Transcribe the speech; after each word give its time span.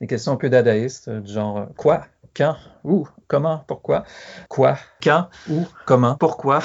Des 0.00 0.06
questions 0.06 0.32
un 0.32 0.36
peu 0.36 0.48
dadaïstes, 0.48 1.10
du 1.10 1.32
genre 1.32 1.66
quoi, 1.76 2.06
quand, 2.36 2.56
où, 2.84 3.08
comment, 3.26 3.64
pourquoi, 3.66 4.04
quoi, 4.48 4.78
quand, 5.02 5.28
où, 5.50 5.66
comment, 5.86 6.14
pourquoi, 6.14 6.60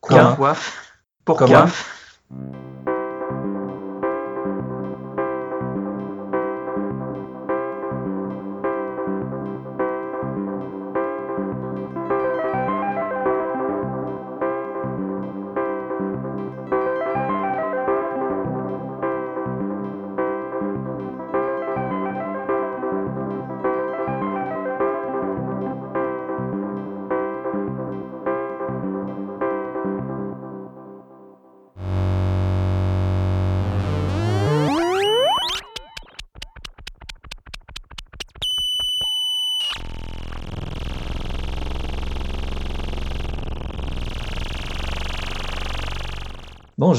quand, 0.00 0.36
quoi, 0.36 0.54
pourquoi? 1.24 1.66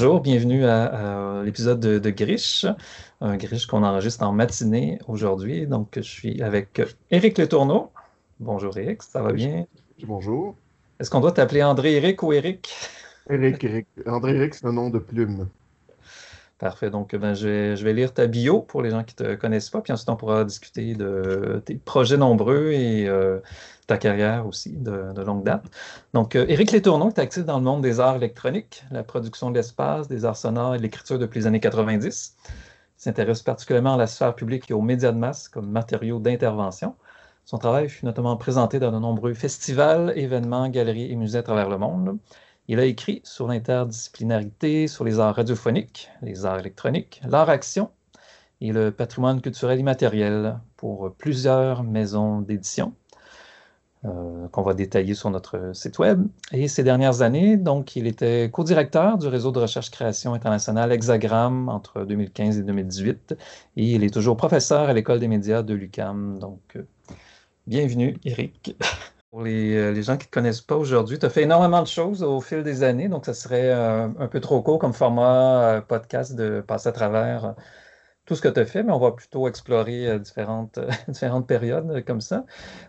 Bonjour, 0.02 0.20
bienvenue 0.20 0.66
à, 0.66 1.44
l'épisode 1.46 1.80
de, 1.80 2.00
de, 2.00 2.10
Griche, 2.10 2.66
un 3.22 3.38
Griche 3.38 3.68
qu'on 3.68 3.84
enregistre 3.84 4.24
en 4.24 4.32
matinée 4.32 4.98
aujourd'hui. 5.08 5.68
Donc, 5.68 5.90
je 5.96 6.02
suis 6.02 6.42
avec 6.42 6.82
Éric 7.12 7.38
Letourneau. 7.38 7.92
Bonjour 8.40 8.76
Éric, 8.76 9.04
ça 9.04 9.22
va 9.22 9.32
bien? 9.32 9.68
Bonjour. 10.04 10.56
Est-ce 11.00 11.12
qu'on 11.12 11.20
doit 11.20 11.34
t'appeler 11.34 11.62
André 11.62 11.98
Éric 11.98 12.24
ou 12.24 12.34
Éric? 12.34 12.74
Éric, 13.30 13.64
Éric. 13.64 13.86
André 14.08 14.38
Éric, 14.38 14.56
c'est 14.56 14.66
un 14.66 14.74
nom 14.74 14.90
de 14.90 14.98
plume. 14.98 15.48
Parfait. 16.62 16.92
Donc, 16.92 17.16
ben, 17.16 17.34
je, 17.34 17.84
vais, 17.84 17.92
lire 17.92 18.14
ta 18.14 18.28
bio 18.28 18.62
pour 18.62 18.84
les 18.84 18.92
gens 18.92 19.04
qui 19.04 19.16
ne 19.20 19.30
te 19.30 19.34
connaissent 19.34 19.72
pas, 19.72 19.82
puis 19.82 19.92
ensuite 19.92 20.10
on 20.10 20.16
pourra 20.16 20.44
discuter 20.44 20.94
de 20.94 21.60
tes 21.66 21.74
projets 21.74 22.18
nombreux 22.18 22.70
et 22.72 23.08
euh, 23.08 23.40
ta 23.88 23.98
carrière 23.98 24.46
aussi 24.46 24.70
de, 24.70 25.12
longue 25.24 25.44
date. 25.44 25.66
Donc, 26.14 26.36
euh, 26.36 26.46
Éric 26.48 26.72
Létourneau 26.72 27.10
est 27.10 27.18
actif 27.18 27.46
dans 27.46 27.58
le 27.58 27.64
monde 27.64 27.82
des 27.82 28.00
arts 28.00 28.18
électroniques, 28.18 28.84
la 28.92 29.02
production 29.02 29.50
de 29.50 29.56
l'espace, 29.56 30.08
des 30.08 30.24
arts 30.24 30.38
sonores 30.38 30.76
et 30.76 30.78
de 30.78 30.84
l'écriture 30.84 31.18
depuis 31.18 31.40
les 31.40 31.48
années 31.48 31.60
90. 31.60 32.36
Il 32.46 32.52
s'intéresse 32.96 33.42
particulièrement 33.42 33.96
à 33.96 33.98
la 33.98 34.06
sphère 34.06 34.36
publique 34.36 34.70
et 34.70 34.76
aux 34.76 34.84
médias 34.84 35.14
de 35.14 35.18
masse 35.18 35.50
comme 35.50 35.68
matériaux 35.68 36.20
d'intervention. 36.20 36.94
Son 37.44 37.58
travail 37.58 37.90
fut 37.90 38.06
notamment 38.06 38.38
présenté 38.38 38.78
dans 38.78 38.92
de 38.92 39.00
nombreux 39.00 39.34
festivals, 39.34 40.14
événements, 40.16 40.70
galeries 40.70 41.12
et 41.12 41.16
musées 41.16 41.40
à 41.40 41.44
travers 41.44 41.70
le 41.70 41.80
monde. 41.80 42.20
Il 42.72 42.80
a 42.80 42.86
écrit 42.86 43.20
sur 43.26 43.48
l'interdisciplinarité, 43.48 44.88
sur 44.88 45.04
les 45.04 45.20
arts 45.20 45.36
radiophoniques, 45.36 46.10
les 46.22 46.46
arts 46.46 46.60
électroniques, 46.60 47.22
l'art-action 47.28 47.90
et 48.62 48.72
le 48.72 48.92
patrimoine 48.92 49.42
culturel 49.42 49.78
immatériel 49.78 50.58
pour 50.78 51.14
plusieurs 51.16 51.84
maisons 51.84 52.40
d'édition 52.40 52.94
euh, 54.06 54.48
qu'on 54.54 54.62
va 54.62 54.74
détailler 54.74 55.16
sur 55.16 55.30
notre 55.32 55.76
site 55.76 56.00
web. 56.00 56.26
Et 56.54 56.70
ces 56.70 56.84
dernières 56.84 57.22
années, 57.22 57.58
donc, 57.58 57.98
il 57.98 58.08
était 58.08 58.50
co-directeur 58.50 59.18
du 59.18 59.28
réseau 59.28 59.52
de 59.52 59.60
recherche-création 59.60 60.34
internationale 60.34 60.94
Hexagram 60.94 61.68
entre 61.68 62.06
2015 62.06 62.58
et 62.58 62.64
2018. 62.64 63.36
Et 63.76 63.84
il 63.84 64.06
est 64.06 64.14
toujours 64.14 64.38
professeur 64.38 64.88
à 64.88 64.94
l'École 64.94 65.20
des 65.20 65.28
médias 65.28 65.62
de 65.62 65.74
l'UCAM. 65.74 66.40
Donc, 66.40 66.62
euh, 66.78 66.84
bienvenue, 67.68 68.16
Eric. 68.24 68.78
Pour 69.32 69.44
euh, 69.46 69.92
les, 69.94 70.04
gens 70.04 70.18
qui 70.18 70.26
ne 70.26 70.30
te 70.30 70.32
connaissent 70.32 70.62
pas 70.62 70.76
aujourd'hui, 70.76 71.18
tu 71.18 71.26
as 71.26 71.30
fait 71.30 71.44
énormément 71.44 71.82
de 71.82 71.88
choses 71.88 72.22
au 72.22 72.42
fil 72.42 72.64
des 72.64 72.84
années, 72.84 73.08
donc 73.08 73.26
ça 73.26 73.34
serait 73.34 73.72
euh, 73.72 74.10
un 74.20 74.28
peu 74.28 74.42
trop 74.42 74.62
court 74.62 74.78
comme 74.78 74.92
format 74.92 75.78
euh, 75.78 75.82
podcast 75.82 76.36
de 76.36 76.60
passer 76.60 76.90
à 76.90 76.92
travers 76.92 77.56
tout 78.26 78.36
ce 78.36 78.42
que 78.42 78.50
tu 78.50 78.60
as 78.60 78.66
fait, 78.66 78.84
mais 78.84 78.92
on 78.92 79.00
va 79.00 79.12
plutôt 79.12 79.48
explorer 79.48 80.20
différentes, 80.20 80.80
différentes 81.08 81.48
périodes 81.48 82.04
comme 82.06 82.22
ça. 82.22 82.46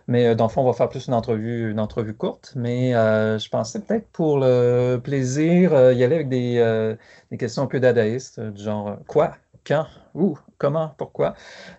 Mais 0.07 0.35
dans 0.35 0.45
le 0.45 0.49
fond, 0.49 0.61
on 0.63 0.65
va 0.65 0.73
faire 0.73 0.89
plus 0.89 1.07
une 1.07 1.13
entrevue, 1.13 1.71
une 1.71 1.79
entrevue 1.79 2.13
courte, 2.15 2.53
mais 2.55 2.91
je 2.91 3.49
pensais 3.49 3.79
peut-être 3.81 4.07
pour 4.11 4.39
le 4.39 4.97
plaisir 4.97 5.71
y 5.93 6.03
aller 6.03 6.15
avec 6.15 6.29
des, 6.29 6.95
des 7.31 7.37
questions 7.37 7.63
un 7.63 7.67
peu 7.67 7.79
dadaïstes, 7.79 8.39
du 8.41 8.63
genre 8.63 8.97
quoi, 9.07 9.37
quand, 9.65 9.87
où, 10.13 10.37
comment, 10.57 10.93
pourquoi? 10.97 11.35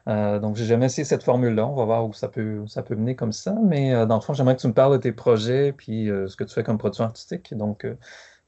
Euh, 0.08 0.38
donc, 0.38 0.56
j'ai 0.56 0.64
jamais 0.64 0.86
essayé 0.86 1.04
cette 1.04 1.22
formule-là. 1.22 1.66
On 1.66 1.74
va 1.74 1.84
voir 1.84 2.06
où 2.06 2.12
ça 2.12 2.28
peut, 2.28 2.66
ça 2.66 2.82
peut 2.82 2.94
mener 2.94 3.14
comme 3.14 3.32
ça. 3.32 3.54
Mais 3.64 3.94
euh, 3.94 4.06
dans 4.06 4.16
le 4.16 4.20
fond, 4.20 4.32
j'aimerais 4.32 4.56
que 4.56 4.60
tu 4.60 4.68
me 4.68 4.72
parles 4.72 4.92
de 4.94 5.02
tes 5.02 5.12
projets 5.12 5.72
puis 5.72 6.10
euh, 6.10 6.26
ce 6.28 6.36
que 6.36 6.44
tu 6.44 6.54
fais 6.54 6.62
comme 6.62 6.78
production 6.78 7.04
artistique. 7.04 7.54
Donc, 7.54 7.86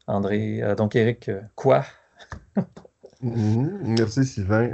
André, 0.06 0.62
donc 0.76 0.94
Eric, 0.96 1.30
quoi? 1.54 1.84
Mm-hmm. 3.24 3.98
Merci 3.98 4.24
Sylvain. 4.24 4.70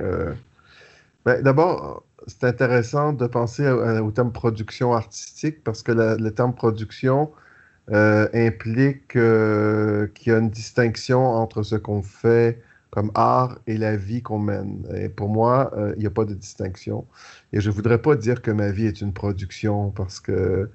Ben, 1.25 1.41
d'abord, 1.43 2.03
c'est 2.27 2.45
intéressant 2.45 3.13
de 3.13 3.27
penser 3.27 3.69
au, 3.69 4.11
terme 4.11 4.33
production 4.33 4.93
artistique 4.93 5.63
parce 5.65 5.83
que 5.83 5.93
le 5.93 6.31
terme 6.35 6.55
production 6.55 7.31
implique 7.89 9.13
qu'il 9.13 10.27
y 10.27 10.31
a 10.31 10.39
une 10.39 10.51
distinction 10.51 11.25
entre 11.25 11.63
ce 11.63 11.77
qu'on 11.77 12.03
fait 12.03 12.61
comme 12.93 13.11
art 13.15 13.59
et 13.67 13.79
la 13.79 13.97
vie 13.97 14.23
qu'on 14.23 14.39
mène. 14.39 14.87
Et 14.95 15.09
pour 15.09 15.31
moi, 15.31 15.73
euh, 15.77 15.95
il 15.97 16.01
n'y 16.01 16.07
a 16.07 16.11
pas 16.11 16.27
de 16.27 16.35
distinction. 16.35 17.07
Et 17.53 17.61
je 17.61 17.71
ne 17.71 17.75
voudrais 17.75 18.01
pas 18.01 18.17
dire 18.17 18.43
que 18.43 18.51
ma 18.51 18.71
vie 18.71 18.87
est 18.87 19.01
une 19.01 19.15
production 19.15 19.91
parce 19.91 20.21
que 20.21 20.71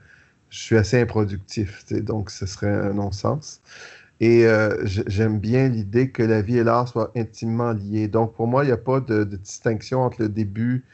je 0.50 0.60
suis 0.60 0.78
assez 0.78 1.00
improductif, 1.00 1.86
donc 1.92 2.32
ce 2.32 2.48
serait 2.48 2.74
un 2.74 2.94
non-sens. 2.94 3.62
Et 4.20 4.48
euh, 4.48 4.76
j'aime 4.86 5.40
bien 5.40 5.70
l'idée 5.70 6.10
que 6.10 6.24
la 6.24 6.42
vie 6.42 6.58
et 6.58 6.64
l'art 6.64 6.88
soient 6.88 7.12
intimement 7.16 7.72
liés. 7.74 8.08
Donc 8.08 8.34
pour 8.34 8.48
moi, 8.48 8.64
il 8.64 8.68
n'y 8.68 8.74
a 8.74 8.78
pas 8.78 9.00
de, 9.00 9.24
distinction 9.24 10.02
entre 10.02 10.24
le 10.24 10.30
début 10.30 10.86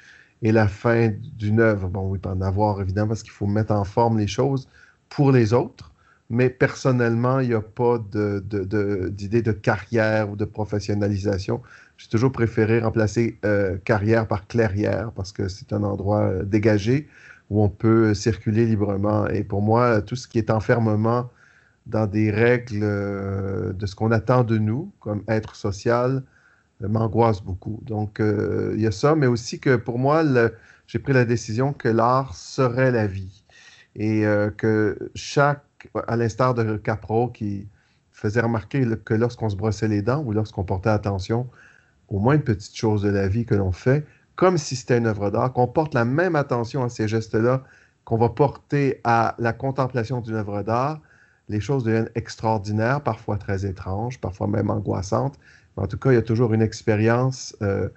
et 0.42 0.52
la 0.52 0.68
fin 0.68 1.10
d'une 1.38 1.62
œuvre. 1.62 1.88
Bon, 1.88 2.10
oui, 2.10 2.20
peut 2.20 2.30
en 2.30 2.42
avoir 2.42 2.82
évidemment 2.82 3.10
parce 3.10 3.24
qu'il 3.24 3.32
faut 3.32 3.48
mettre 3.48 3.72
en 3.72 3.86
forme 3.86 4.18
les 4.20 4.28
choses 4.28 4.68
pour 5.08 5.32
les 5.32 5.54
autres 5.54 5.93
mais 6.34 6.50
personnellement, 6.50 7.42
il 7.42 7.50
n'y 7.50 7.54
a 7.54 7.62
pas 7.62 8.00
d'idée 8.00 9.44
de, 9.44 9.52
carrière 9.52 10.32
ou 10.32 10.36
de 10.36 10.46
professionnalisation. 10.46 11.62
J'ai 11.98 12.10
toujours 12.10 12.32
préféré 12.32 12.80
remplacer 12.80 13.38
euh, 13.46 13.78
carrière 13.86 14.28
par 14.28 14.48
clairière 14.48 15.12
parce 15.12 15.32
que 15.32 15.48
c'est 15.48 15.74
un 15.74 15.84
endroit 15.84 16.22
euh, 16.22 16.44
dégagé 16.44 17.08
où 17.52 17.64
on 17.64 17.70
peut 17.70 18.16
circuler 18.16 18.66
librement. 18.66 19.28
Et 19.28 19.44
pour 19.44 19.62
moi, 19.62 20.02
tout 20.02 20.16
ce 20.16 20.28
qui 20.28 20.40
est 20.40 20.50
enfermement 20.50 21.30
dans 21.86 22.08
des 22.08 22.32
règles 22.32 22.82
euh, 22.82 23.72
de 23.72 23.86
ce 23.86 23.94
qu'on 23.94 24.10
attend 24.10 24.44
de 24.44 24.58
nous 24.58 24.92
comme 25.02 25.24
être 25.28 25.56
social 25.56 26.24
m'angoisse 26.82 27.42
beaucoup. 27.42 27.80
Donc, 27.84 28.20
il 28.20 28.82
y 28.82 28.88
a 28.88 28.92
ça, 28.92 29.16
mais 29.16 29.28
aussi 29.28 29.60
que 29.60 29.78
pour 29.78 30.00
moi, 30.00 30.22
j'ai 30.88 31.00
pris 31.00 31.14
la 31.14 31.24
décision 31.24 31.72
que 31.72 31.88
l'art 31.88 32.36
serait 32.36 32.92
la 32.92 33.08
vie 33.08 33.46
et 33.96 34.26
que 34.58 34.98
chaque 35.16 35.64
à 36.08 36.16
l'instar 36.16 36.54
de 36.54 36.78
Capro 36.78 37.30
qui 37.30 37.68
faisait 38.12 38.42
remarquer 38.42 38.86
que 39.04 39.14
lorsqu'on 39.14 39.50
se 39.50 39.56
brossait 39.56 39.88
les 39.88 40.02
dents 40.02 40.24
ou 40.24 40.32
lorsqu'on 40.32 40.64
portait 40.64 40.90
attention 40.90 41.48
au 42.10 42.20
moins 42.20 42.36
une 42.36 42.44
petite 42.44 42.76
chose 42.76 43.02
de 43.02 43.10
la 43.10 43.28
vie 43.28 43.46
que 43.46 43.56
l'on 43.56 43.72
fait, 43.72 44.06
comme 44.36 44.58
si 44.58 44.76
c'était 44.76 44.98
une 44.98 45.08
œuvre 45.08 45.32
d'art, 45.32 45.52
qu'on 45.54 45.68
porte 45.68 45.94
la 45.94 46.06
même 46.06 46.36
attention 46.36 46.84
à 46.84 46.90
ces 46.90 47.08
gestes-là 47.08 47.64
qu'on 48.06 48.18
va 48.18 48.30
porter 48.30 49.00
à 49.04 49.36
la 49.40 49.54
contemplation 49.54 50.20
d'une 50.20 50.36
œuvre 50.36 50.62
d'art, 50.64 51.00
les 51.50 51.60
choses 51.60 51.84
deviennent 51.84 52.10
extraordinaires, 52.16 53.02
parfois 53.02 53.38
très 53.38 53.66
étranges, 53.66 54.20
parfois 54.20 54.48
même 54.48 54.70
angoissantes. 54.70 55.40
en 55.78 55.88
tout 55.88 55.98
cas, 55.98 56.12
il 56.12 56.16
y 56.16 56.18
a 56.18 56.22
toujours 56.22 56.54
une 56.54 56.62
expérience 56.62 57.56
euh, 57.62 57.90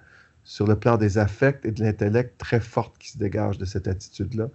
sur 0.43 0.65
le 0.65 0.77
plan 0.77 0.97
des 0.97 1.17
affects 1.17 1.65
et 1.65 1.71
de 1.71 1.83
l'intellect 1.83 2.37
très 2.37 2.59
forte 2.59 2.97
qui 2.97 3.09
se 3.11 3.17
dégage 3.17 3.57
de 3.57 3.65
cette 3.65 3.87
attitude-là. 3.87 4.47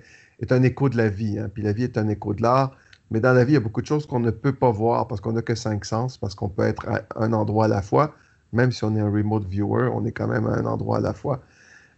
un 0.50 0.62
écho 0.62 0.88
de 0.88 0.96
la 0.96 1.08
vie, 1.08 1.38
hein, 1.38 1.50
puis 1.52 1.62
la 1.62 1.72
vie 1.72 1.84
est 1.84 1.98
un 1.98 2.08
écho 2.08 2.34
de 2.34 2.42
l'art. 2.42 2.76
Mais 3.12 3.20
dans 3.20 3.34
la 3.34 3.44
vie, 3.44 3.52
il 3.52 3.54
y 3.54 3.58
a 3.58 3.60
beaucoup 3.60 3.82
de 3.82 3.86
choses 3.86 4.06
qu'on 4.06 4.20
ne 4.20 4.30
peut 4.30 4.54
pas 4.54 4.70
voir 4.70 5.06
parce 5.06 5.20
qu'on 5.20 5.32
n'a 5.32 5.42
que 5.42 5.54
cinq 5.54 5.84
sens, 5.84 6.16
parce 6.16 6.34
qu'on 6.34 6.48
peut 6.48 6.62
être 6.62 6.88
à 6.88 7.02
un 7.16 7.34
endroit 7.34 7.66
à 7.66 7.68
la 7.68 7.82
fois. 7.82 8.14
Même 8.52 8.72
si 8.72 8.84
on 8.84 8.96
est 8.96 9.00
un 9.00 9.10
remote 9.10 9.44
viewer, 9.44 9.90
on 9.92 10.06
est 10.06 10.12
quand 10.12 10.28
même 10.28 10.46
à 10.46 10.54
un 10.54 10.64
endroit 10.64 10.96
à 10.96 11.00
la 11.00 11.12
fois. 11.12 11.42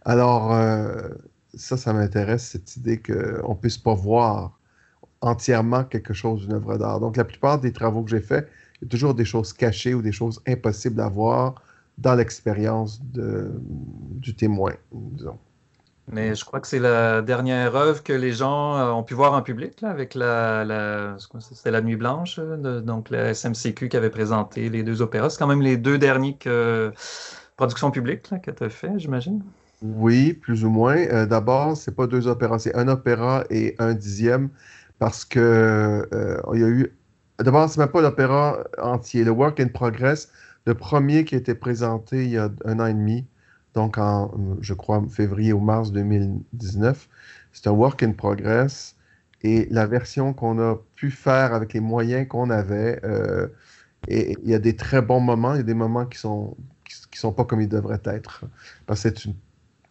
Alors, 0.03 0.53
euh, 0.53 1.07
ça, 1.53 1.77
ça 1.77 1.93
m'intéresse, 1.93 2.43
cette 2.43 2.75
idée 2.75 3.01
qu'on 3.01 3.53
ne 3.53 3.59
puisse 3.59 3.77
pas 3.77 3.93
voir 3.93 4.59
entièrement 5.21 5.85
quelque 5.85 6.13
chose 6.13 6.41
d'une 6.41 6.53
œuvre 6.53 6.77
d'art. 6.77 6.99
Donc, 6.99 7.15
la 7.15 7.23
plupart 7.23 7.61
des 7.61 7.71
travaux 7.71 8.03
que 8.03 8.09
j'ai 8.09 8.19
faits, 8.19 8.49
il 8.81 8.85
y 8.85 8.87
a 8.87 8.89
toujours 8.89 9.13
des 9.13 9.25
choses 9.25 9.53
cachées 9.53 9.93
ou 9.93 10.01
des 10.01 10.11
choses 10.11 10.41
impossibles 10.45 10.99
à 10.99 11.07
voir 11.07 11.55
dans 11.97 12.15
l'expérience 12.15 13.01
du 13.01 14.35
témoin, 14.35 14.73
disons. 14.91 15.39
Mais 16.11 16.35
je 16.35 16.45
crois 16.45 16.59
que 16.59 16.67
c'est 16.67 16.79
la 16.79 17.21
dernière 17.23 17.75
œuvre 17.75 18.03
que 18.03 18.13
les 18.13 18.31
gens 18.31 18.77
euh, 18.77 18.91
ont 18.91 19.03
pu 19.03 19.15
voir 19.15 19.33
en 19.33 19.41
public, 19.41 19.81
là, 19.81 19.89
avec 19.89 20.13
la, 20.13 20.63
la 20.63 21.17
c'était 21.39 21.71
la 21.71 21.81
Nuit 21.81 21.95
Blanche, 21.95 22.37
euh, 22.37 22.79
donc 22.79 23.09
la 23.09 23.33
SMCQ 23.33 23.89
qui 23.89 23.97
avait 23.97 24.11
présenté 24.11 24.69
les 24.69 24.83
deux 24.83 25.01
opéras. 25.01 25.31
C'est 25.31 25.39
quand 25.39 25.47
même 25.47 25.63
les 25.63 25.77
deux 25.77 25.97
derniers 25.97 26.37
que, 26.37 26.93
productions 27.57 27.91
publiques 27.91 28.29
que 28.43 28.51
tu 28.51 28.63
as 28.63 28.69
fait, 28.69 28.91
j'imagine. 28.97 29.43
Oui, 29.81 30.33
plus 30.33 30.63
ou 30.65 30.69
moins. 30.69 30.97
Euh, 30.97 31.25
d'abord, 31.25 31.75
c'est 31.77 31.95
pas 31.95 32.07
deux 32.07 32.27
opéras, 32.27 32.59
c'est 32.59 32.75
un 32.75 32.87
opéra 32.87 33.43
et 33.49 33.75
un 33.79 33.93
dixième 33.93 34.49
parce 34.99 35.25
que 35.25 35.39
euh, 36.13 36.41
il 36.53 36.61
y 36.61 36.63
a 36.63 36.67
eu. 36.67 36.95
D'abord, 37.39 37.69
c'est 37.69 37.79
même 37.79 37.89
pas 37.89 38.01
l'opéra 38.01 38.63
entier, 38.81 39.23
le 39.23 39.31
Work 39.31 39.59
in 39.59 39.67
Progress, 39.67 40.29
le 40.65 40.73
premier 40.73 41.25
qui 41.25 41.35
a 41.35 41.37
été 41.37 41.53
présenté 41.53 42.23
il 42.23 42.31
y 42.31 42.37
a 42.37 42.49
un 42.63 42.79
an 42.79 42.85
et 42.85 42.93
demi, 42.93 43.25
donc 43.75 43.97
en, 43.97 44.31
je 44.61 44.73
crois, 44.73 45.03
février 45.09 45.53
ou 45.53 45.59
mars 45.59 45.91
2019. 45.91 47.07
C'est 47.51 47.67
un 47.67 47.71
Work 47.71 48.01
in 48.03 48.13
Progress 48.13 48.95
et 49.41 49.67
la 49.69 49.85
version 49.85 50.33
qu'on 50.33 50.59
a 50.59 50.77
pu 50.95 51.11
faire 51.11 51.53
avec 51.53 51.73
les 51.73 51.81
moyens 51.81 52.27
qu'on 52.27 52.49
avait. 52.49 52.99
Euh, 53.03 53.47
et 54.07 54.35
il 54.43 54.49
y 54.49 54.55
a 54.55 54.59
des 54.59 54.75
très 54.75 55.01
bons 55.01 55.19
moments, 55.19 55.53
il 55.53 55.57
y 55.57 55.59
a 55.59 55.63
des 55.63 55.73
moments 55.73 56.05
qui 56.05 56.17
sont 56.17 56.55
qui, 57.11 57.19
sont 57.19 57.31
pas 57.31 57.45
comme 57.45 57.61
ils 57.61 57.69
devraient 57.69 58.01
être 58.05 58.45
parce 58.85 59.01
que 59.01 59.09
c'est 59.09 59.25
une 59.25 59.35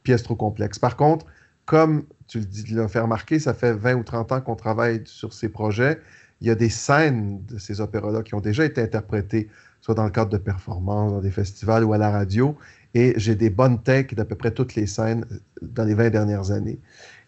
pièce 0.02 0.22
trop 0.22 0.36
complexe. 0.36 0.78
Par 0.78 0.96
contre, 0.96 1.26
comme 1.64 2.04
tu 2.26 2.40
l'as 2.70 2.88
fait 2.88 3.00
remarquer, 3.00 3.38
ça 3.38 3.54
fait 3.54 3.72
20 3.72 3.94
ou 3.94 4.02
30 4.02 4.32
ans 4.32 4.40
qu'on 4.40 4.56
travaille 4.56 5.02
sur 5.04 5.32
ces 5.32 5.48
projets. 5.48 6.00
Il 6.40 6.46
y 6.46 6.50
a 6.50 6.54
des 6.54 6.68
scènes 6.68 7.44
de 7.46 7.58
ces 7.58 7.80
opéras-là 7.80 8.22
qui 8.22 8.34
ont 8.34 8.40
déjà 8.40 8.64
été 8.64 8.82
interprétées, 8.82 9.48
soit 9.80 9.94
dans 9.94 10.04
le 10.04 10.10
cadre 10.10 10.30
de 10.30 10.38
performances, 10.38 11.12
dans 11.12 11.20
des 11.20 11.30
festivals 11.30 11.84
ou 11.84 11.92
à 11.92 11.98
la 11.98 12.10
radio. 12.10 12.56
Et 12.94 13.12
j'ai 13.16 13.34
des 13.34 13.50
bonnes 13.50 13.82
takes 13.82 14.14
d'à 14.14 14.24
peu 14.24 14.36
près 14.36 14.52
toutes 14.52 14.76
les 14.76 14.86
scènes 14.86 15.26
dans 15.60 15.84
les 15.84 15.94
20 15.94 16.10
dernières 16.10 16.50
années. 16.52 16.78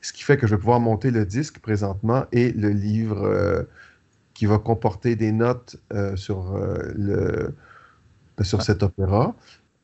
Ce 0.01 0.13
qui 0.13 0.23
fait 0.23 0.37
que 0.37 0.47
je 0.47 0.55
vais 0.55 0.61
pouvoir 0.61 0.79
monter 0.81 1.11
le 1.11 1.27
disque 1.27 1.59
présentement 1.59 2.27
et 2.31 2.53
le 2.53 2.69
livre 2.69 3.25
euh, 3.25 3.63
qui 4.35 4.47
va 4.47 4.59
comporter 4.59 5.17
des 5.17 5.33
notes 5.33 5.77
euh, 5.93 6.15
sur, 6.15 6.55
euh, 6.55 6.93
le, 6.95 7.55
sur 8.43 8.63
cet 8.63 8.85
opéra. 8.85 9.35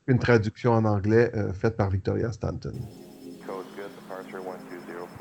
Une 0.06 0.18
traduction 0.18 0.72
en 0.72 0.84
anglais 0.84 1.32
faite 1.54 1.76
par 1.76 1.88
Victoria 1.88 2.32
Stanton. 2.32 2.74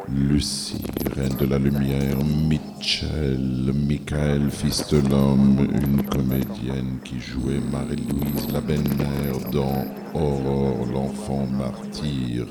Lucie, 0.10 0.82
reine 1.16 1.36
de 1.40 1.46
la 1.46 1.58
lumière, 1.58 2.18
Mitchell, 2.24 3.72
Michael, 3.74 4.50
fils 4.50 4.88
de 4.90 4.98
l'homme, 4.98 5.68
une 5.72 6.04
comédienne 6.04 7.00
qui 7.04 7.20
jouait 7.20 7.60
Marie-Louise, 7.72 8.52
la 8.52 8.62
belle-mère 8.62 9.52
dans 9.52 9.86
Aurore, 10.14 10.86
l'enfant 10.92 11.46
martyr, 11.46 12.46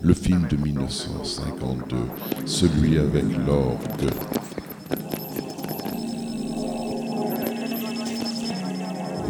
le 0.00 0.14
film 0.14 0.46
de 0.50 0.56
1952, 0.56 1.96
celui 2.44 2.98
avec 2.98 3.24
l'orgue. 3.46 4.10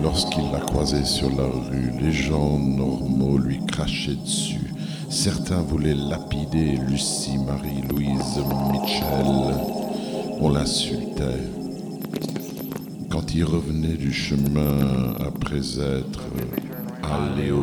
Lorsqu'il 0.03 0.51
la 0.53 0.61
croisait 0.61 1.05
sur 1.05 1.29
la 1.31 1.47
rue, 1.47 1.93
les 2.01 2.13
gens 2.13 2.59
normaux 2.59 3.39
lui 3.39 3.65
crachaient 3.67 4.17
dessus 4.17 4.66
Certains 5.17 5.63
voulaient 5.63 5.95
lapider 5.95 6.79
Lucie 6.91 7.39
Marie-Louise 7.39 8.39
Mitchell. 8.71 9.57
On 10.43 10.51
l'insultait. 10.51 11.41
Quand 13.09 13.35
il 13.35 13.45
revenait 13.45 13.97
du 13.97 14.13
chemin 14.13 15.15
après 15.19 15.81
être 15.81 16.21
allé 17.03 17.51
au 17.51 17.63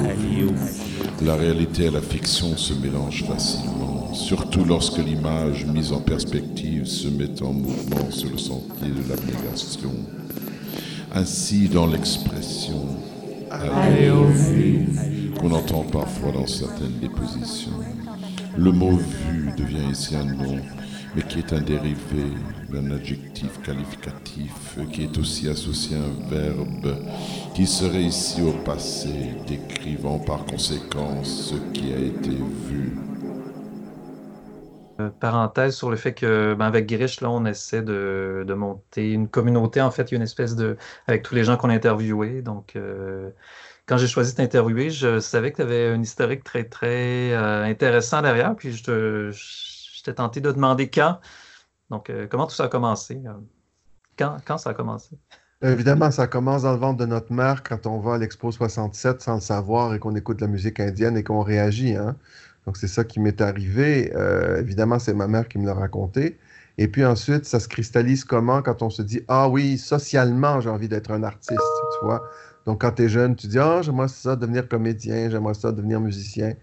la 1.24 1.36
réalité 1.36 1.86
et 1.86 1.92
la 1.92 2.02
fiction 2.02 2.58
se 2.58 2.74
mélangent 2.74 3.24
facilement, 3.24 4.12
surtout 4.16 4.66
lorsque 4.66 4.98
l'image 4.98 5.64
mise 5.68 5.94
en 5.94 6.02
perspective 6.02 6.88
se 6.88 7.08
met 7.08 7.40
en 7.44 7.54
mouvement 7.54 8.10
sur 8.10 8.32
le 8.32 8.40
sentier 8.40 8.90
de 8.90 9.08
l'abnégation. 9.08 9.94
Ainsi, 11.14 11.70
dans 11.70 11.86
l'expression 11.86 12.88
allez 13.54 14.10
au 14.10 14.26
qu'on 15.44 15.52
entend 15.52 15.84
parfois 15.84 16.32
dans 16.32 16.48
certaines 16.48 17.00
dépositions. 17.00 17.74
Le 18.58 18.72
mot 18.72 18.96
vu 18.96 19.52
devient 19.58 19.92
ici 19.92 20.16
un 20.16 20.24
nom, 20.24 20.58
mais 21.16 21.22
qui 21.24 21.40
est 21.40 21.52
un 21.52 21.60
dérivé 21.60 22.32
d'un 22.70 22.92
adjectif 22.92 23.62
qualificatif 23.62 24.78
qui 24.94 25.04
est 25.04 25.18
aussi 25.18 25.50
associé 25.50 25.98
à 25.98 26.00
un 26.00 26.30
verbe 26.30 26.96
qui 27.54 27.68
serait 27.68 28.04
ici 28.04 28.42
au 28.42 28.54
passé, 28.64 29.10
décrivant 29.46 30.18
par 30.18 30.46
conséquent 30.46 31.22
ce 31.26 31.56
qui 31.74 31.92
a 31.92 31.98
été 31.98 32.30
vu. 32.70 32.98
Euh, 35.02 35.10
parenthèse 35.10 35.76
sur 35.76 35.90
le 35.90 35.98
fait 35.98 36.14
que 36.14 36.54
ben, 36.54 36.66
avec 36.66 36.88
Grish, 36.88 37.20
là, 37.20 37.30
on 37.30 37.46
essaie 37.46 37.82
de, 37.82 38.46
monter 38.56 39.12
une 39.12 39.28
communauté. 39.28 39.82
En 39.82 39.92
fait, 39.92 40.04
il 40.04 40.12
y 40.14 40.16
a 40.16 40.18
une 40.18 40.24
espèce 40.24 40.56
de. 40.56 40.78
avec 41.08 41.24
tous 41.24 41.36
les 41.36 41.44
gens 41.44 41.58
qu'on 41.58 41.70
a 41.70 41.74
interviewés. 41.74 42.42
Donc, 42.44 42.76
euh, 42.76 43.32
quand 43.86 43.98
j'ai 43.98 44.08
choisi 44.08 44.32
de 44.32 44.38
t'interviewer, 44.38 44.90
je 44.90 45.20
savais 45.20 45.52
que 45.52 45.58
tu 45.58 45.62
avais 45.62 45.88
un 45.88 46.02
historique 46.02 46.44
très, 46.44 46.64
très 46.64 47.34
euh, 47.34 47.64
intéressant 47.64 48.22
derrière. 48.22 48.56
Puis 48.56 48.72
je, 48.74 50.04
t'ai 50.04 50.14
tenté 50.14 50.42
de 50.42 50.52
demander 50.52 50.90
quand. 50.90 51.20
Donc, 51.90 52.10
euh, 52.10 52.28
comment 52.30 52.48
tout 52.48 52.56
ça 52.56 52.66
a 52.66 52.68
commencé? 52.70 53.22
Euh? 53.26 53.34
Quand, 54.18 54.38
quand 54.46 54.58
ça 54.58 54.72
a 54.72 54.74
commencé? 54.74 55.18
Évidemment, 55.62 56.12
ça 56.12 56.28
commence 56.28 56.64
dans 56.64 56.74
le 56.74 56.78
ventre 56.78 56.98
de 56.98 57.06
notre 57.06 57.32
mère 57.32 57.64
quand 57.64 57.88
on 57.88 58.00
va 58.00 58.16
à 58.16 58.18
l'Expo 58.18 58.52
67 58.52 59.22
sans 59.22 59.36
le 59.36 59.42
savoir 59.42 59.94
et 59.94 60.00
qu'on 60.00 60.14
écoute 60.14 60.42
la 60.42 60.48
musique 60.48 60.80
indienne 60.82 61.16
et 61.16 61.24
qu'on 61.24 61.42
réagit. 61.42 61.96
Hein. 61.96 62.18
Donc, 62.66 62.76
c'est 62.76 62.88
ça 62.88 63.06
qui 63.06 63.22
m'est 63.22 63.40
arrivé. 63.40 64.12
évidemment, 64.60 65.00
c'est 65.00 65.14
ma 65.14 65.28
mère 65.28 65.48
qui 65.48 65.60
me 65.60 65.66
l'a 65.66 65.74
raconté. 65.74 66.38
Et 66.78 66.88
puis 66.88 67.06
ensuite, 67.06 67.46
ça 67.46 67.60
se 67.60 67.70
cristallise 67.70 68.26
comment 68.26 68.62
quand 68.62 68.82
on 68.82 68.90
se 68.90 69.02
dit 69.02 69.22
Ah 69.28 69.48
oui, 69.48 69.78
socialement, 69.78 70.60
j'ai 70.60 70.70
envie 70.70 70.90
d'être 70.90 71.12
un 71.12 71.24
artiste, 71.24 71.60
tu 72.00 72.06
vois. 72.06 72.24
Donc, 72.66 72.82
quand 72.82 72.92
tu 72.94 73.04
es 73.04 73.10
jeune, 73.10 73.36
tu 73.36 73.48
dis 73.48 73.60
Ah, 73.60 73.82
j'aimerais 73.82 74.08
ça 74.08 74.36
devenir 74.36 74.68
comédien, 74.68 75.30
j'aimerais 75.30 75.54
ça 75.54 75.72
devenir 75.72 76.00
musicien. 76.00 76.54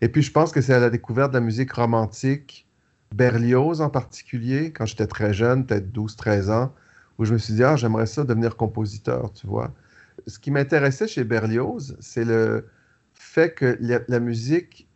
Et 0.00 0.08
puis, 0.08 0.22
je 0.22 0.30
pense 0.30 0.52
que 0.52 0.60
c'est 0.60 0.74
à 0.74 0.80
la 0.80 0.90
découverte 0.90 1.32
de 1.32 1.38
la 1.38 1.44
musique 1.44 1.72
romantique, 1.72 2.66
Berlioz 3.14 3.80
en 3.80 3.90
particulier, 3.90 4.72
quand 4.72 4.86
j'étais 4.86 5.06
très 5.06 5.32
jeune, 5.32 5.66
peut-être 5.66 5.90
12-13 5.92 6.50
ans, 6.50 6.74
où 7.18 7.24
je 7.24 7.32
me 7.32 7.38
suis 7.38 7.54
dit 7.54 7.64
Ah, 7.64 7.76
j'aimerais 7.76 8.06
ça 8.06 8.24
devenir 8.24 8.56
compositeur, 8.56 9.32
tu 9.32 9.46
vois. 9.46 9.72
Ce 10.26 10.38
qui 10.38 10.50
m'intéressait 10.50 11.08
chez 11.08 11.24
Berlioz, 11.24 11.96
c'est 12.00 12.24
le 12.24 12.66
fait 13.14 13.54
que 13.54 13.78
la, 13.80 14.20
musique, 14.20 14.88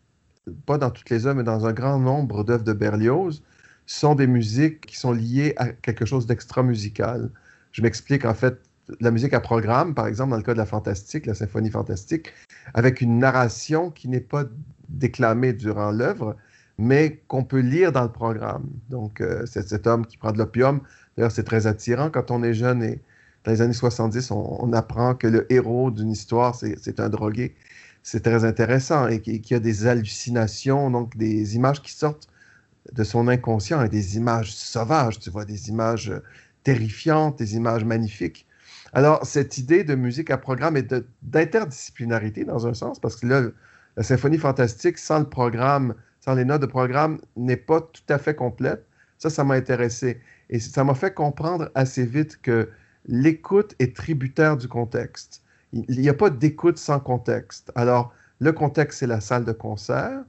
pas 0.67 0.79
dans 0.79 0.91
toutes 0.91 1.11
les 1.11 1.27
œuvres, 1.27 1.37
mais 1.37 1.45
dans 1.45 1.67
un 1.67 1.73
grand 1.73 1.99
nombre 1.99 2.45
d'œuvres 2.45 2.65
de 2.65 2.73
Berlioz, 2.73 3.43
sont 3.87 4.15
des 4.15 4.27
musiques 4.27 4.83
qui 4.87 4.97
sont 4.97 5.13
liées 5.13 5.55
à 5.57 5.69
quelque 5.69 6.05
chose 6.05 6.27
d'extra 6.27 6.63
musical. 6.63 7.31
Je 7.73 7.83
m'explique, 7.83 8.25
en 8.25 8.35
fait, 8.35 8.61
la 9.01 9.11
musique 9.11 9.35
à 9.35 9.41
programme, 9.41 9.95
par 9.95 10.07
exemple, 10.07 10.31
dans 10.31 10.37
le 10.37 10.43
cas 10.43 10.53
de 10.53 10.59
la 10.59 10.67
fantastique, 10.67 11.27
la 11.27 11.35
symphonie 11.35 11.71
fantastique, 11.71 12.33
avec 12.75 13.01
une 13.01 13.19
narration 13.19 13.91
qui 13.91 14.09
n'est 14.09 14.21
pas 14.21 14.45
déclamée 14.89 15.53
durant 15.53 15.91
l'œuvre, 15.91 16.37
mais 16.79 17.21
qu'on 17.29 17.45
peut 17.45 17.61
lire 17.61 17.93
dans 17.93 18.03
le 18.03 18.13
programme. 18.13 18.69
Donc, 18.89 19.21
euh, 19.21 19.45
cet 19.47 19.87
homme 19.87 20.07
qui 20.07 20.17
prend 20.17 20.33
de 20.33 20.39
l'opium. 20.39 20.81
D'ailleurs, 21.17 21.33
c'est 21.33 21.45
très 21.45 21.67
attirant 21.67 22.11
quand 22.11 22.31
on 22.31 22.43
est 22.43 22.55
jeune 22.55 22.83
et 22.83 23.01
dans 23.45 23.53
les 23.53 23.63
années 23.63 23.73
70, 23.73 24.31
on, 24.33 24.73
apprend 24.73 25.15
que 25.15 25.27
le 25.27 25.51
héros 25.51 25.91
d'une 25.91 26.11
histoire, 26.11 26.55
c'est 26.55 27.01
un 27.01 27.09
drogué. 27.09 27.55
C'est 28.03 28.23
très 28.23 28.45
intéressant 28.45 29.09
et 29.09 29.21
qu'il 29.21 29.51
y 29.51 29.55
a 29.55 29.61
des 29.61 29.87
hallucinations, 29.87 30.91
donc 30.91 31.17
des 31.17 31.57
images 31.57 31.81
qui 31.83 31.93
sortent 31.93 32.29
de 32.93 33.05
son 33.05 33.29
inconscient 33.29 33.83
et 33.83 33.89
des 33.89 34.17
images 34.17 34.55
sauvages, 34.55 35.19
tu 35.19 35.31
vois, 35.31 35.45
des 35.45 35.69
images 35.69 36.13
terrifiantes, 36.65 37.39
des 37.39 37.57
images 37.57 37.85
magnifiques. 37.85 38.47
Alors, 38.93 39.25
cette 39.25 39.59
idée 39.59 39.85
de 39.85 39.95
musique 39.95 40.31
à 40.31 40.39
programme 40.39 40.77
et 40.77 40.87
d'interdisciplinarité 41.23 42.45
dans 42.45 42.67
un 42.67 42.75
sens, 42.75 42.99
parce 42.99 43.17
que 43.17 43.27
là, 43.27 43.43
la 43.97 44.03
symphonie 44.03 44.39
fantastique, 44.39 44.99
sans 44.99 45.21
le 45.21 45.29
programme, 45.29 45.95
sans 46.21 46.35
les 46.35 46.45
notes 46.45 46.63
de 46.63 46.67
programme, 46.67 47.19
n'est 47.37 47.57
pas 47.57 47.81
tout 47.81 48.03
à 48.09 48.19
fait 48.19 48.35
complète. 48.35 48.85
Ça, 49.19 49.31
ça 49.31 49.45
m'a 49.45 49.55
intéressé. 49.55 50.21
Et 50.49 50.59
ça 50.59 50.85
m'a 50.85 50.95
fait 50.95 51.15
comprendre 51.15 51.71
assez 51.75 52.05
vite 52.05 52.41
que 52.43 52.69
l'écoute 53.07 53.75
est 53.79 53.95
tributaire 53.95 54.57
du 54.57 54.69
contexte. 54.69 55.43
Il 55.73 56.01
n'y 56.01 56.09
a 56.09 56.15
pas 56.15 56.31
d'écoute 56.31 56.79
sans 56.79 56.99
contexte. 56.99 57.71
Alors, 57.75 58.13
le 58.41 58.53
contexte, 58.53 59.01
c'est 59.01 59.07
la 59.07 59.21
salle 59.21 59.45
de 59.45 59.53
concert, 59.53 60.23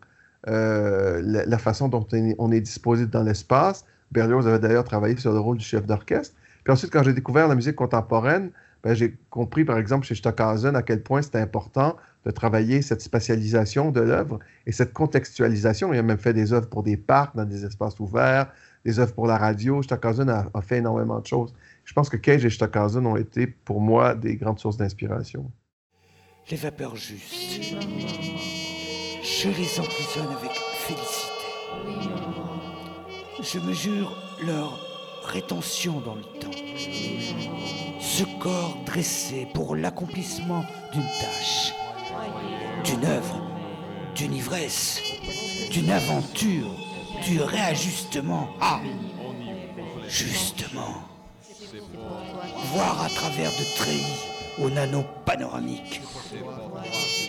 euh, 0.47 1.21
la, 1.23 1.57
façon 1.57 1.87
dont 1.87 2.05
on 2.37 2.51
est, 2.51 2.61
disposé 2.61 3.07
dans 3.07 3.23
l'espace. 3.23 3.85
Berlioz 4.11 4.47
avait 4.47 4.59
d'ailleurs 4.59 4.83
travaillé 4.83 5.15
sur 5.17 5.31
le 5.31 5.39
rôle 5.39 5.57
du 5.57 5.65
chef 5.65 5.85
d'orchestre. 5.85 6.35
Puis 6.63 6.73
ensuite, 6.73 6.91
quand 6.91 7.03
j'ai 7.03 7.13
découvert 7.13 7.47
la 7.47 7.55
musique 7.55 7.75
contemporaine, 7.75 8.51
ben, 8.83 8.95
j'ai 8.95 9.15
compris, 9.29 9.63
par 9.63 9.77
exemple, 9.77 10.05
chez 10.05 10.15
Stockhausen, 10.15 10.75
à 10.75 10.81
quel 10.81 11.03
point 11.03 11.21
c'était 11.21 11.39
important 11.39 11.97
de 12.25 12.31
travailler 12.31 12.81
cette 12.81 13.01
spatialisation 13.01 13.91
de 13.91 14.01
l'œuvre 14.01 14.39
et 14.65 14.71
cette 14.71 14.93
contextualisation. 14.93 15.93
Il 15.93 15.99
a 15.99 16.03
même 16.03 16.17
fait 16.17 16.33
des 16.33 16.53
œuvres 16.53 16.67
pour 16.67 16.83
des 16.83 16.97
parcs, 16.97 17.35
dans 17.35 17.45
des 17.45 17.65
espaces 17.65 17.99
ouverts, 17.99 18.51
des 18.85 18.99
œuvres 18.99 19.13
pour 19.13 19.27
la 19.27 19.37
radio. 19.37 19.81
Stockhausen 19.81 20.29
a, 20.29 20.49
fait 20.61 20.77
énormément 20.77 21.19
de 21.19 21.27
choses. 21.27 21.53
Je 21.83 21.93
pense 21.93 22.09
que 22.09 22.17
Cage 22.17 22.45
et 22.45 22.49
Stockhausen 22.49 23.05
ont 23.05 23.17
été, 23.17 23.47
pour 23.47 23.81
moi, 23.81 24.15
des 24.15 24.35
grandes 24.35 24.59
sources 24.59 24.77
d'inspiration. 24.77 25.51
Les 26.49 26.57
vapeurs 26.57 26.95
justes, 26.95 27.75
je 29.23 29.47
les 29.47 29.79
emprisonne 29.79 30.27
avec 30.39 30.51
félicité. 30.73 31.31
Je 33.43 33.59
mesure 33.59 34.17
leur 34.45 34.90
rétention 35.23 35.99
dans 36.01 36.15
le 36.15 36.23
temps. 36.23 36.51
Ce 37.99 38.23
corps 38.39 38.77
dressé 38.85 39.47
pour 39.53 39.75
l'accomplissement 39.75 40.65
d'une 40.91 41.07
tâche, 41.19 41.73
d'une 42.83 43.05
œuvre, 43.05 43.41
d'une 44.15 44.33
ivresse, 44.33 45.01
d'une 45.71 45.89
aventure, 45.89 46.67
du 47.23 47.41
réajustement. 47.41 48.49
Ah, 48.59 48.81
justement, 50.07 50.95
voir 52.73 53.03
à 53.03 53.09
travers 53.09 53.51
de 53.51 53.75
treillis 53.77 54.19
au 54.61 54.69
nano 54.69 55.05
panoramique, 55.25 56.01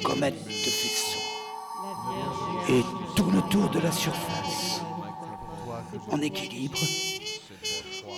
comète 0.02 0.44
de 0.44 0.50
faisceau, 0.50 1.20
et 2.68 2.82
tourne 3.14 3.38
autour 3.38 3.70
de 3.70 3.78
la 3.78 3.92
surface, 3.92 4.82
en 6.10 6.20
équilibre, 6.20 6.78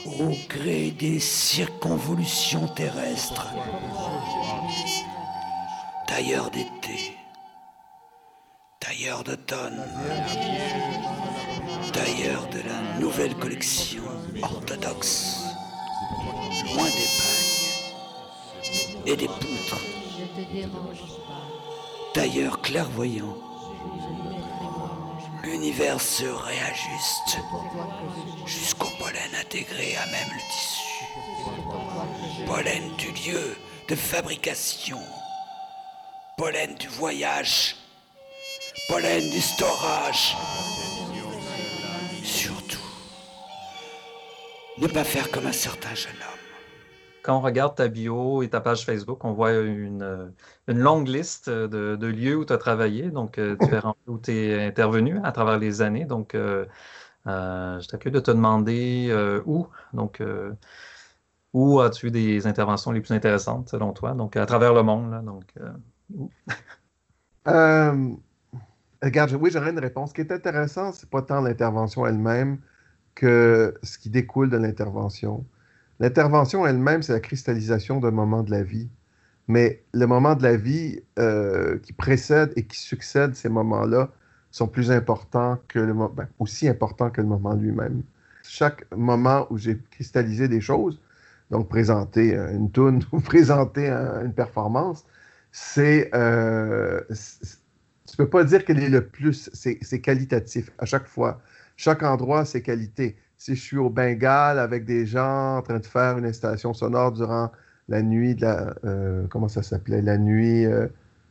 au 0.07 0.31
gré 0.49 0.91
des 0.91 1.19
circonvolutions 1.19 2.69
terrestres, 2.69 3.49
tailleur 6.07 6.51
d'été, 6.51 7.17
tailleur 8.81 9.25
d'automne, 9.25 9.83
tailleur 11.93 12.47
de 12.49 12.59
la 12.69 13.01
nouvelle 13.01 13.35
collection 13.37 14.03
orthodoxe, 14.43 15.43
loin 16.75 16.85
des 16.85 17.09
pailles 17.19 19.03
et 19.07 19.17
des 19.17 19.29
poutres, 19.29 19.81
tailleur 22.13 22.61
clairvoyant, 22.61 23.37
l'univers 25.45 26.01
se 26.01 26.25
réajuste 26.25 27.39
jusqu'au 28.47 28.89
pollen 28.99 29.35
intégré 29.41 29.97
à 29.97 30.07
même 30.07 30.29
le 30.33 30.41
tissu. 30.41 31.05
Pollen 32.47 32.97
du 32.97 33.11
lieu 33.13 33.57
de 33.89 33.95
fabrication, 33.95 35.01
pollen 36.37 36.75
du 36.77 36.89
voyage, 36.89 37.77
pollen 38.89 39.31
du 39.31 39.41
storage. 39.41 40.37
Surtout, 42.23 42.79
ne 44.79 44.87
pas 44.87 45.05
faire 45.05 45.31
comme 45.31 45.47
un 45.47 45.53
certain 45.53 45.95
jeune 45.95 46.13
homme 46.13 46.54
quand 47.25 47.39
on 47.39 47.41
regarde 47.41 47.75
ta 47.75 47.89
bio 47.89 48.43
et 48.43 48.51
ta 48.51 48.61
page 48.61 48.85
Facebook, 48.85 49.25
on 49.25 49.33
voit 49.33 49.55
une, 49.55 50.35
longue 50.69 51.09
liste 51.09 51.49
de, 51.49 52.07
lieux 52.07 52.37
où 52.37 52.45
tu 52.45 52.53
as 52.53 52.59
travaillé, 52.59 53.11
donc 53.11 53.39
euh, 53.39 53.57
différents 53.57 53.97
où 54.07 54.19
tu 54.19 54.31
es 54.33 54.67
intervenu 54.67 55.19
à 55.25 55.33
travers 55.33 55.59
les 55.59 55.81
années. 55.81 56.05
Donc, 56.05 56.35
euh, 56.35 56.67
euh, 57.27 57.81
je 57.81 57.89
t'accueille 57.89 58.13
de 58.13 58.21
te 58.21 58.31
demander 58.31 59.11
où. 59.47 59.67
Donc, 59.95 60.23
où 61.55 61.81
as-tu 61.81 62.11
des 62.11 62.47
interventions 62.47 62.93
les 62.93 63.01
plus 63.01 63.15
intéressantes 63.15 63.71
selon 63.71 63.95
toi? 63.95 64.13
Donc, 64.13 64.37
à 64.37 64.45
travers 64.45 64.75
le 64.75 64.83
monde. 64.83 65.25
donc, 65.25 65.55
regarde, 69.03 69.33
oui, 69.41 69.51
j'aurais 69.51 69.71
une 69.71 69.79
réponse. 69.79 70.11
Ce 70.11 70.15
qui 70.15 70.21
est 70.21 70.31
intéressant, 70.33 70.93
c'est 70.93 71.09
pas 71.09 71.23
tant 71.23 71.41
l'intervention 71.41 72.07
elle-même 72.07 72.61
que 73.15 73.75
ce 73.83 73.97
qui 73.97 74.11
découle 74.11 74.51
de 74.51 74.59
l'intervention. 74.59 75.47
L'intervention 76.01 76.67
elle-même, 76.67 77.03
c'est 77.03 77.13
la 77.13 77.21
cristallisation 77.21 78.01
d'un 78.01 78.11
moment 78.11 78.43
de 78.43 78.51
la 78.51 78.63
vie. 78.63 78.89
Mais 79.49 79.83
le 79.93 80.07
moment 80.07 80.35
de 80.35 80.43
la 80.43 80.57
vie 80.57 81.01
euh, 81.19 81.79
qui 81.79 81.93
précède 81.93 82.53
et 82.57 82.65
qui 82.65 82.79
succède 82.79 83.35
ces 83.35 83.49
moments-là 83.49 84.11
sont 84.51 84.69
plus 84.69 84.91
importants 84.91 85.59
que 85.69 85.79
le 85.79 85.95
moment, 85.95 86.15
ben, 86.15 86.29
aussi 86.39 86.69
importants 86.69 87.11
que 87.11 87.21
le 87.21 87.27
moment 87.27 87.55
lui-même. 87.55 88.03
Chaque 88.43 88.85
moment 88.95 89.47
où 89.51 89.59
j'ai 89.59 89.79
cristallisé 89.91 90.49
des 90.49 90.61
choses, 90.61 91.01
donc 91.51 91.69
présenter 91.69 92.35
une 92.35 92.71
tune 92.71 93.03
ou 93.13 93.21
présenter 93.21 93.89
une 93.89 94.33
performance, 94.33 95.05
c'est, 95.53 96.11
euh, 96.15 97.01
tu 97.11 98.17
peux 98.17 98.29
pas 98.29 98.45
dire 98.45 98.65
quel 98.65 98.83
est 98.83 98.89
le 98.89 99.07
plus, 99.07 99.51
c'est 99.53 100.01
qualitatif 100.01 100.71
à 100.79 100.85
chaque 100.85 101.07
fois. 101.07 101.41
Chaque 101.77 102.03
endroit 102.03 102.45
ses 102.45 102.63
qualités 102.63 103.17
si 103.37 103.55
je 103.55 103.61
suis 103.61 103.77
au 103.77 103.91
Bengale 103.91 104.59
avec 104.59 104.85
des 104.85 105.07
gens 105.07 105.59
en 105.59 105.63
train 105.63 105.79
de 105.79 105.87
faire 105.87 106.19
une 106.19 106.27
installation 106.27 106.73
sonore 106.75 107.13
durant 107.13 107.51
la 107.89 108.03
nuit 108.03 108.35
de 108.35 108.43
la. 108.43 108.75
Euh, 108.85 109.27
comment 109.29 109.49
ça 109.49 109.63
s'appelait? 109.63 110.03
La 110.03 110.19
nuit 110.19 110.65
euh, 110.65 110.89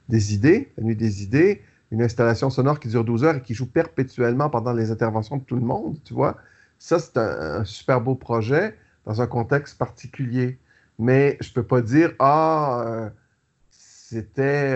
des 0.09 0.33
idées. 0.33 0.71
La 0.77 0.83
nuit 0.83 0.95
des 0.95 1.23
idées. 1.23 1.61
Une 1.91 2.01
installation 2.01 2.49
sonore 2.49 2.79
qui 2.79 2.87
dure 2.87 3.03
12 3.03 3.23
heures 3.23 3.35
et 3.35 3.41
qui 3.41 3.53
joue 3.53 3.67
perpétuellement 3.67 4.49
pendant 4.49 4.73
les 4.73 4.91
interventions 4.91 5.37
de 5.37 5.43
tout 5.43 5.55
le 5.55 5.61
monde, 5.61 5.97
tu 6.03 6.13
vois? 6.13 6.37
Ça, 6.79 6.99
c'est 6.99 7.17
un, 7.17 7.63
super 7.65 8.01
beau 8.01 8.15
projet 8.15 8.75
dans 9.05 9.21
un 9.21 9.27
contexte 9.27 9.77
particulier. 9.77 10.57
Mais 10.99 11.37
je 11.39 11.49
ne 11.49 11.53
peux 11.53 11.63
pas 11.63 11.81
dire, 11.81 12.13
ah, 12.19 12.83
euh, 12.87 13.09
c'était. 13.71 14.73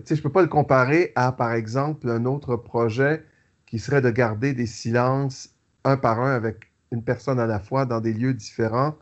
tu 0.00 0.06
sais, 0.06 0.16
je 0.16 0.20
ne 0.20 0.22
peux 0.22 0.32
pas 0.32 0.42
le 0.42 0.48
comparer 0.48 1.12
à, 1.14 1.32
par 1.32 1.52
exemple, 1.52 2.08
un 2.10 2.24
autre 2.24 2.56
projet 2.56 3.24
qui 3.66 3.78
serait 3.78 4.00
de 4.00 4.10
garder 4.10 4.52
des 4.54 4.66
silences 4.66 5.55
un 5.86 5.96
par 5.96 6.20
un 6.20 6.32
avec 6.32 6.70
une 6.92 7.02
personne 7.02 7.40
à 7.40 7.46
la 7.46 7.58
fois 7.58 7.86
dans 7.86 8.00
des 8.00 8.12
lieux 8.12 8.34
différents 8.34 8.96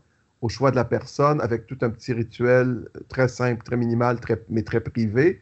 au 0.45 0.49
choix 0.51 0.71
de 0.71 0.77
la 0.77 0.85
personne 0.85 1.41
avec 1.41 1.67
tout 1.67 1.79
un 1.81 1.91
petit 1.91 2.13
rituel 2.13 2.87
très 3.09 3.29
simple, 3.29 3.63
très 3.63 3.77
minimal, 3.77 4.21
très, 4.21 4.43
mais 4.51 4.63
très 4.63 4.81
privé. 4.81 5.41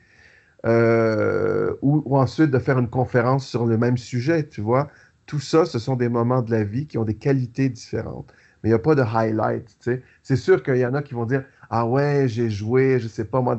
Euh, 0.64 1.75
ou, 1.82 2.16
ensuite 2.16 2.52
de 2.52 2.58
faire 2.61 2.78
une 2.78 2.88
conférence 2.88 3.44
sur 3.49 3.66
le 3.66 3.76
même 3.76 3.99
sujet, 3.99 4.46
tu 4.46 4.61
vois. 4.61 4.88
Tout 5.26 5.40
ça, 5.40 5.64
ce 5.64 5.80
sont 5.80 5.96
des 5.96 6.08
moments 6.08 6.40
de 6.40 6.52
la 6.52 6.62
vie 6.62 6.87
qui 6.87 6.99
ont 6.99 7.04
des 7.04 7.16
qualités 7.16 7.68
différentes. 7.68 8.32
Mais 8.62 8.68
il 8.68 8.72
n'y 8.72 8.76
a 8.76 8.78
pas 8.78 8.94
de 8.94 9.02
highlight, 9.02 9.66
tu 9.66 9.75
sais. 9.80 10.02
C'est 10.22 10.37
sûr 10.37 10.62
qu'il 10.62 10.76
y 10.76 10.87
en 10.87 10.94
a 10.94 11.02
qui 11.02 11.14
vont 11.14 11.26
dire 11.26 11.44
Ah 11.68 11.84
ouais, 11.84 12.28
j'ai 12.28 12.49
joué, 12.49 13.00
je 13.00 13.08
sais 13.08 13.25
pas, 13.25 13.40
moi, 13.40 13.58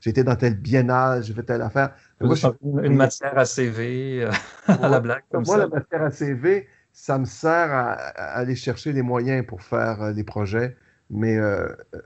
j'étais 0.00 0.24
dans 0.24 0.36
tel 0.36 0.56
biennale, 0.56 1.22
j'ai 1.22 1.32
fait 1.32 1.42
telle 1.42 1.62
affaire. 1.62 1.94
Moi, 2.20 2.36
une 2.82 2.96
matière 2.96 3.38
à 3.38 3.46
CV, 3.46 4.24
euh, 4.24 4.30
à 4.66 4.90
la 4.90 5.00
blague. 5.00 5.22
Comme 5.30 5.44
moi, 5.46 5.56
la 5.56 5.68
matière 5.68 6.02
à 6.02 6.10
CV, 6.10 6.68
ça 7.05 7.17
me 7.19 7.25
sert 7.25 7.71
à, 7.73 7.91
aller 8.39 8.55
chercher 8.55 8.91
les 8.91 9.03
moyens 9.03 9.45
pour 9.45 9.61
faire 9.61 10.01
euh, 10.01 10.13
des 10.13 10.23
projets, 10.23 10.75
mais 11.09 11.37
euh, 11.37 11.67
euh, 11.93 12.01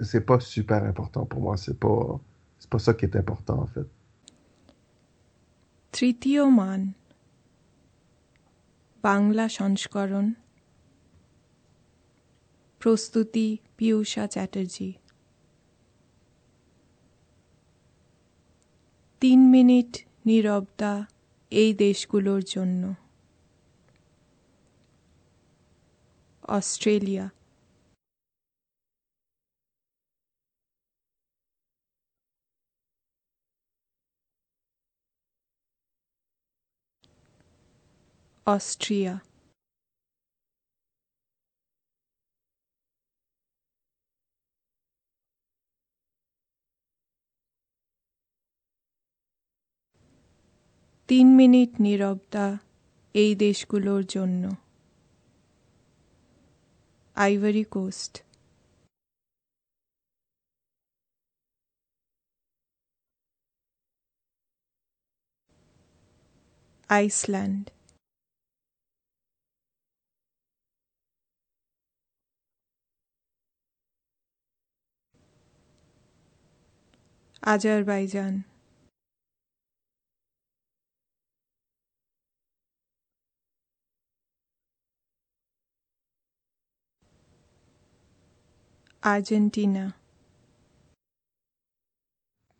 c'est 0.00 0.24
pas 0.30 0.40
super 0.40 0.82
important 0.84 1.24
pour 1.24 1.40
moi. 1.40 1.56
C'est 1.56 1.78
pas, 1.78 2.20
c'est 2.58 2.70
pas 2.70 2.80
ça 2.80 2.94
qui 2.94 3.04
est 3.04 3.16
important 3.16 3.58
en 3.66 3.68
fait. 3.74 3.88
তৃতীয় 5.92 6.44
মান 6.60 6.80
বাংলা 9.04 9.46
সংস্করণ 9.60 10.26
প্রস্তুতি 12.80 13.46
পিয়ুষা 13.76 14.24
চ্যাটার্জি 14.34 14.90
তিন 19.22 19.40
মিনিট 19.54 19.90
নীরবতা 20.26 20.92
এই 21.60 21.70
দেশগুলোর 21.84 22.42
জন্য 22.54 22.82
Australia. 26.49 27.31
Austria. 38.47 39.21
তিন 51.09 51.27
মিনিট 51.39 51.71
নীরবতা 51.79 52.45
এই 53.15 53.31
দেশগুলোর 53.35 54.01
জন্য। 54.05 54.43
Ivory 57.15 57.63
Coast. 57.63 58.23
Iceland. 66.89 67.71
Azerbaijan. 77.43 78.45
Argentina. 89.03 89.93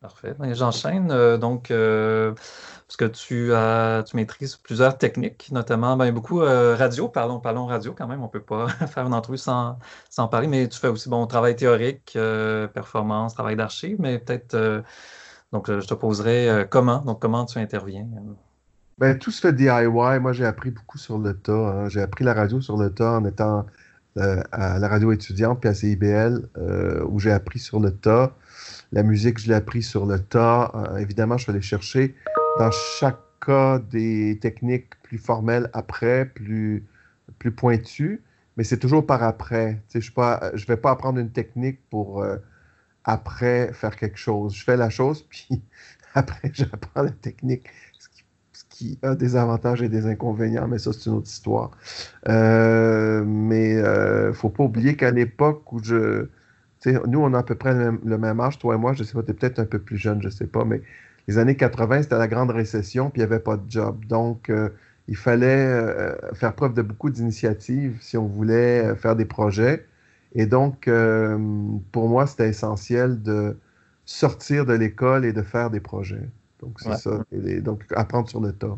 Parfait. 0.02 0.34
Ben, 0.38 0.54
J'enchaîne. 0.54 1.12
euh, 1.12 1.38
donc, 1.38 1.72
euh, 1.72 2.34
parce 2.34 2.98
que 2.98 3.06
tu, 3.06 3.54
as, 3.54 4.04
tu 4.06 4.18
maîtrises 4.18 4.58
plusieurs 4.58 4.98
techniques, 4.98 5.50
notamment 5.54 5.96
ben, 5.96 6.12
beaucoup 6.14 6.42
euh, 6.42 6.76
radio. 6.76 7.08
Parlons, 7.08 7.40
parlons 7.40 7.66
radio 7.68 7.94
quand 7.94 8.08
même. 8.08 8.20
On 8.22 8.26
ne 8.26 8.30
peut 8.30 8.44
pas 8.44 8.68
faire 8.88 9.08
une 9.08 9.14
entrevue 9.14 9.38
sans, 9.38 9.80
sans 10.10 10.28
parler, 10.28 10.48
mais 10.48 10.68
tu 10.68 10.78
fais 10.78 10.90
aussi 10.90 11.08
bon 11.10 11.26
travail 11.26 11.56
théorique, 11.56 12.14
euh, 12.18 12.68
performance, 12.68 13.34
travail 13.34 13.56
d'archives, 13.56 13.96
mais 14.00 14.20
peut-être. 14.20 14.56
euh, 14.56 14.82
donc, 15.54 15.68
je 15.72 15.88
te 15.88 15.94
poserai 15.96 16.50
euh, 16.50 16.66
comment. 16.66 17.00
Donc, 17.02 17.22
comment 17.22 17.46
tu 17.46 17.60
interviens? 17.60 18.08
Ben, 18.98 19.18
tout 19.18 19.32
se 19.32 19.42
fait 19.42 19.54
DIY. 19.54 20.20
Moi, 20.20 20.34
j'ai 20.34 20.46
appris 20.46 20.72
beaucoup 20.72 20.98
sur 20.98 21.18
le 21.18 21.40
tas. 21.40 21.52
hein. 21.54 21.90
J'ai 21.90 22.02
appris 22.02 22.24
la 22.24 22.34
radio 22.34 22.62
sur 22.62 22.78
le 22.78 22.94
tas 22.94 23.14
en 23.18 23.26
étant 23.26 23.60
euh, 23.60 23.64
à 24.16 24.80
la 24.80 24.88
radio 24.88 25.12
étudiante 25.12 25.60
puis 25.60 25.70
à 25.70 25.74
CIBL, 25.74 26.50
euh, 26.58 27.04
où 27.10 27.20
j'ai 27.20 27.32
appris 27.32 27.60
sur 27.60 27.80
le 27.80 27.92
tas. 27.92 28.36
La 28.92 29.04
musique, 29.04 29.40
je 29.40 29.48
l'ai 29.48 29.56
appris 29.56 29.82
sur 29.82 30.06
le 30.06 30.20
tas. 30.20 30.72
Euh, 30.76 30.98
évidemment, 30.98 31.38
je 31.38 31.44
suis 31.44 31.52
allé 31.52 31.62
chercher 31.62 32.16
dans 32.60 32.72
chaque 32.72 33.20
cas 33.46 33.80
des 33.80 34.38
techniques 34.42 35.02
plus 35.02 35.18
formelles 35.18 35.70
après, 35.74 36.26
plus, 36.26 36.86
plus 37.40 37.52
pointues, 37.52 38.24
mais 38.58 38.64
c'est 38.64 38.78
toujours 38.78 39.06
par 39.06 39.24
après. 39.24 39.82
Je 39.94 40.00
ne 40.00 40.66
vais 40.68 40.78
pas 40.78 40.92
apprendre 40.92 41.20
une 41.20 41.32
technique 41.32 41.80
pour 41.90 42.22
euh, 42.22 42.38
après 43.04 43.74
faire 43.74 43.96
quelque 43.96 44.18
chose. 44.18 44.56
Je 44.56 44.64
fais 44.64 44.78
la 44.78 44.90
chose, 44.90 45.24
puis 45.30 45.62
après, 46.14 46.52
j'apprends 46.54 47.04
la 47.04 47.12
technique 47.12 47.68
qui, 48.74 49.00
a 49.04 49.16
des 49.16 49.36
avantages 49.36 49.82
et 49.82 49.90
des 49.90 50.06
inconvénients, 50.08 50.68
mais 50.68 50.80
ça, 50.80 50.92
c'est 50.94 51.10
une 51.10 51.18
autre 51.18 51.30
histoire. 51.30 51.72
Euh, 52.28 53.24
mais 53.26 53.76
ne 53.76 54.32
faut 54.34 54.50
pas 54.50 54.64
oublier 54.64 54.96
qu'à 54.96 55.12
l'époque 55.12 55.72
où 55.72 55.84
je. 55.84 56.28
Nous, 56.86 57.20
on 57.20 57.34
a 57.34 57.40
à 57.40 57.44
peu 57.44 57.56
près 57.56 57.74
le 57.74 58.18
même, 58.18 58.40
âge, 58.42 58.60
toi 58.60 58.76
et 58.76 58.78
moi, 58.78 58.92
je 58.94 59.04
sais 59.04 59.14
pas, 59.14 59.24
tu 59.24 59.32
es 59.32 59.34
peut-être 59.34 59.60
un 59.60 59.66
peu 59.66 59.80
plus 59.80 59.96
jeune, 59.98 60.22
je 60.22 60.28
sais 60.28 60.48
pas, 60.48 60.66
mais 60.66 60.82
les 61.30 61.38
années 61.38 61.56
80, 61.56 62.04
c'était 62.04 62.18
la 62.18 62.28
grande 62.28 62.52
récession, 62.52 63.10
puis 63.10 63.22
il 63.22 63.26
n'y 63.26 63.32
avait 63.32 63.42
pas 63.42 63.56
de 63.56 63.64
job. 63.70 64.04
Donc, 64.06 64.50
euh, 64.50 64.70
il 65.08 65.18
fallait 65.18 65.48
euh, 65.48 66.16
faire 66.34 66.56
preuve 66.56 66.74
de 66.74 66.82
beaucoup 66.82 67.10
d'initiatives 67.10 67.98
si 68.02 68.18
on 68.18 68.28
voulait 68.28 68.86
euh, 68.86 68.96
faire 68.96 69.16
des 69.16 69.26
projets. 69.26 69.86
Et 70.36 70.46
donc, 70.46 70.88
euh, 70.88 71.38
pour 71.92 72.08
moi, 72.10 72.26
c'était 72.28 72.50
essentiel 72.50 73.22
de 73.22 73.58
sortir 74.06 74.66
de 74.66 74.74
l'école 74.74 75.26
et 75.26 75.34
de 75.34 75.42
faire 75.42 75.70
des 75.70 75.80
projets. 75.80 76.30
Donc, 76.64 76.80
c'est 76.80 76.92
Ouais. 76.92 76.98
ça. 76.98 77.24
Et 77.32 77.62
donc, 77.62 77.84
apprendre 77.96 78.30
sur 78.30 78.42
le 78.42 78.54
tas. 78.54 78.78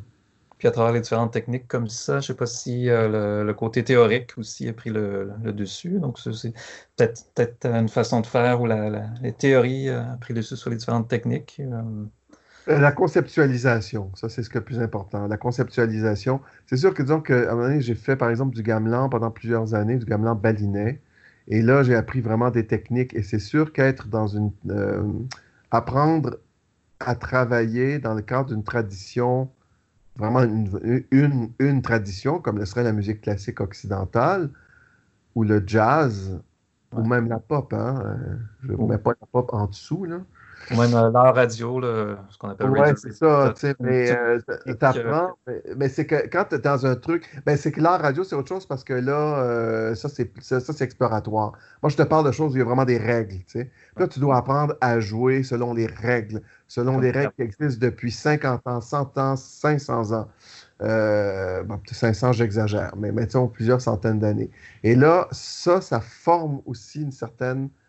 Puis 0.57 0.67
à 0.69 0.71
travers 0.71 0.93
les 0.93 1.01
différentes 1.01 1.33
techniques 1.33 1.67
comme 1.67 1.89
ça, 1.89 2.13
je 2.13 2.17
ne 2.17 2.21
sais 2.21 2.35
pas 2.35 2.45
si 2.45 2.89
euh, 2.89 3.41
le, 3.41 3.45
le 3.45 3.53
côté 3.53 3.83
théorique 3.83 4.37
aussi 4.37 4.67
a 4.69 4.73
pris 4.73 4.89
le, 4.89 5.33
le 5.43 5.51
dessus. 5.53 5.99
Donc, 5.99 6.17
c'est 6.19 6.53
peut-être 6.95 7.25
peut-être 7.35 7.65
une 7.65 7.89
façon 7.89 8.21
de 8.21 8.25
faire 8.27 8.61
où 8.61 8.65
la, 8.65 8.89
la- 8.89 9.09
les 9.21 9.33
théories 9.33 9.89
euh, 9.89 10.01
ont 10.13 10.17
pris 10.17 10.33
le 10.33 10.39
dessus 10.41 10.55
sur 10.55 10.69
les 10.69 10.77
différentes 10.77 11.09
techniques. 11.09 11.57
Euh, 11.59 12.05
Euh, 12.67 12.79
La 12.79 12.91
conceptualisation, 12.91 14.11
ça 14.15 14.27
c'est 14.29 14.41
ce 14.43 14.49
qui 14.49 14.57
est 14.57 14.59
le 14.59 14.65
plus 14.65 14.79
important. 14.79 15.27
La 15.27 15.37
conceptualisation. 15.37 16.41
C'est 16.65 16.77
sûr 16.77 16.93
que 16.93 17.03
disons 17.03 17.21
qu'à 17.21 17.35
un 17.51 17.55
moment 17.55 17.67
donné, 17.67 17.81
j'ai 17.81 17.93
fait 17.95 18.15
par 18.15 18.29
exemple 18.29 18.55
du 18.55 18.63
gamelan 18.63 19.07
pendant 19.09 19.29
plusieurs 19.31 19.75
années, 19.75 19.97
du 19.97 20.05
gamelan 20.05 20.35
balinet. 20.35 21.01
Et 21.47 21.61
là, 21.61 21.83
j'ai 21.83 21.93
appris 21.95 22.21
vraiment 22.21 22.49
des 22.49 22.65
techniques. 22.65 23.13
Et 23.13 23.21
c'est 23.23 23.39
sûr 23.39 23.71
qu'être 23.71 24.07
dans 24.07 24.27
une. 24.27 24.51
apprendre 25.71 26.39
à 26.99 27.15
travailler 27.15 27.99
dans 27.99 28.13
le 28.13 28.21
cadre 28.21 28.49
d'une 28.49 28.63
tradition, 28.63 29.49
vraiment 30.17 30.43
une, 30.43 31.05
une, 31.11 31.53
une 31.59 31.81
tradition, 31.81 32.39
comme 32.41 32.57
le 32.59 32.65
serait 32.65 32.83
la 32.83 32.93
musique 32.93 33.21
classique 33.21 33.61
occidentale, 33.61 34.51
ou 35.35 35.43
le 35.43 35.63
jazz, 35.65 36.39
ou 36.95 37.05
même 37.05 37.29
la 37.29 37.39
pop. 37.39 37.73
Hein? 37.73 38.01
euh, 38.05 38.37
Je 38.63 38.73
ne 38.73 38.77
Oh. 38.77 38.87
mets 38.87 38.97
pas 38.99 39.13
la 39.21 39.27
pop 39.27 39.49
en 39.53 39.67
dessous, 39.67 40.05
là. 40.05 40.19
Ou 40.71 40.77
même 40.77 40.93
euh, 40.93 41.11
l'art 41.11 41.35
radio, 41.35 41.79
là, 41.79 42.17
ce 42.29 42.37
qu'on 42.37 42.49
appelle 42.49 42.69
Ouais, 42.69 42.79
radio. 42.79 42.95
c'est 42.97 43.13
ça, 43.13 43.51
tu 43.55 43.61
sais, 43.61 43.75
mais 43.79 44.15
petite 44.15 44.67
euh, 44.67 44.73
t'apprends, 44.73 45.37
mais, 45.47 45.61
mais 45.77 45.89
c'est 45.89 46.05
que 46.05 46.27
quand 46.27 46.45
tu 46.49 46.55
es 46.55 46.59
dans 46.59 46.85
un 46.85 46.95
truc, 46.95 47.29
ben 47.45 47.57
c'est 47.57 47.71
que 47.71 47.81
l'art 47.81 48.01
radio, 48.01 48.23
c'est 48.23 48.35
autre 48.35 48.49
chose 48.49 48.65
parce 48.65 48.83
que 48.83 48.93
là, 48.93 49.39
euh, 49.43 49.95
ça, 49.95 50.09
c'est 50.09 50.31
ça, 50.41 50.59
exploratoire. 50.83 51.53
Moi, 51.83 51.89
je 51.89 51.97
te 51.97 52.03
parle 52.03 52.25
de 52.25 52.31
choses 52.31 52.53
où 52.53 52.55
il 52.55 52.59
y 52.59 52.61
a 52.61 52.65
vraiment 52.65 52.85
des 52.85 52.97
règles, 52.97 53.37
tu 53.45 53.59
sais. 53.59 53.71
Là, 53.97 54.07
tu 54.07 54.19
dois 54.19 54.37
apprendre 54.37 54.75
à 54.81 54.99
jouer 54.99 55.43
selon 55.43 55.73
les 55.73 55.85
règles, 55.87 56.41
selon 56.67 56.99
les 56.99 57.11
règles 57.11 57.31
qui 57.33 57.41
existent 57.43 57.85
depuis 57.85 58.11
50 58.11 58.67
ans, 58.67 58.81
100 58.81 59.17
ans, 59.17 59.35
500 59.35 60.11
ans. 60.13 60.27
Euh, 60.81 61.63
bon, 61.63 61.77
peut-être 61.77 61.95
500, 61.95 62.33
j'exagère, 62.33 62.95
mais 62.97 63.11
mettons 63.11 63.47
plusieurs 63.47 63.81
centaines 63.81 64.19
d'années. 64.19 64.51
Et 64.83 64.95
là, 64.95 65.27
ça, 65.31 65.79
ça 65.81 66.01
forme 66.01 66.61
aussi 66.65 67.01
une 67.01 67.11
certaine 67.11 67.65
euh, 67.65 67.84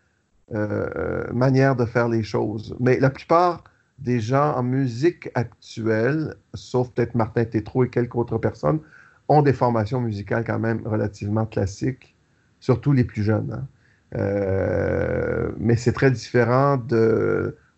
manière 0.51 1.75
de 1.75 1.85
faire 1.85 2.07
les 2.09 2.23
choses. 2.23 2.75
Mais 2.79 2.99
la 2.99 3.09
plupart 3.09 3.63
des 3.99 4.19
gens 4.19 4.53
en 4.55 4.63
musique 4.63 5.29
actuelle, 5.35 6.35
sauf 6.53 6.91
peut-être 6.91 7.15
Martin 7.15 7.45
Tétrault 7.45 7.85
et 7.85 7.89
quelques 7.89 8.15
autres 8.15 8.37
personnes, 8.37 8.79
ont 9.27 9.41
des 9.41 9.53
formations 9.53 9.99
musicales 10.01 10.43
quand 10.45 10.59
même 10.59 10.85
relativement 10.87 11.45
classiques, 11.45 12.15
surtout 12.59 12.93
les 12.93 13.03
plus 13.03 13.23
jeunes. 13.23 13.51
hein. 13.53 13.67
Euh, 14.15 15.51
mais 15.57 15.75
c'est 15.75 15.91
très 15.91 16.11
différent 16.11 16.77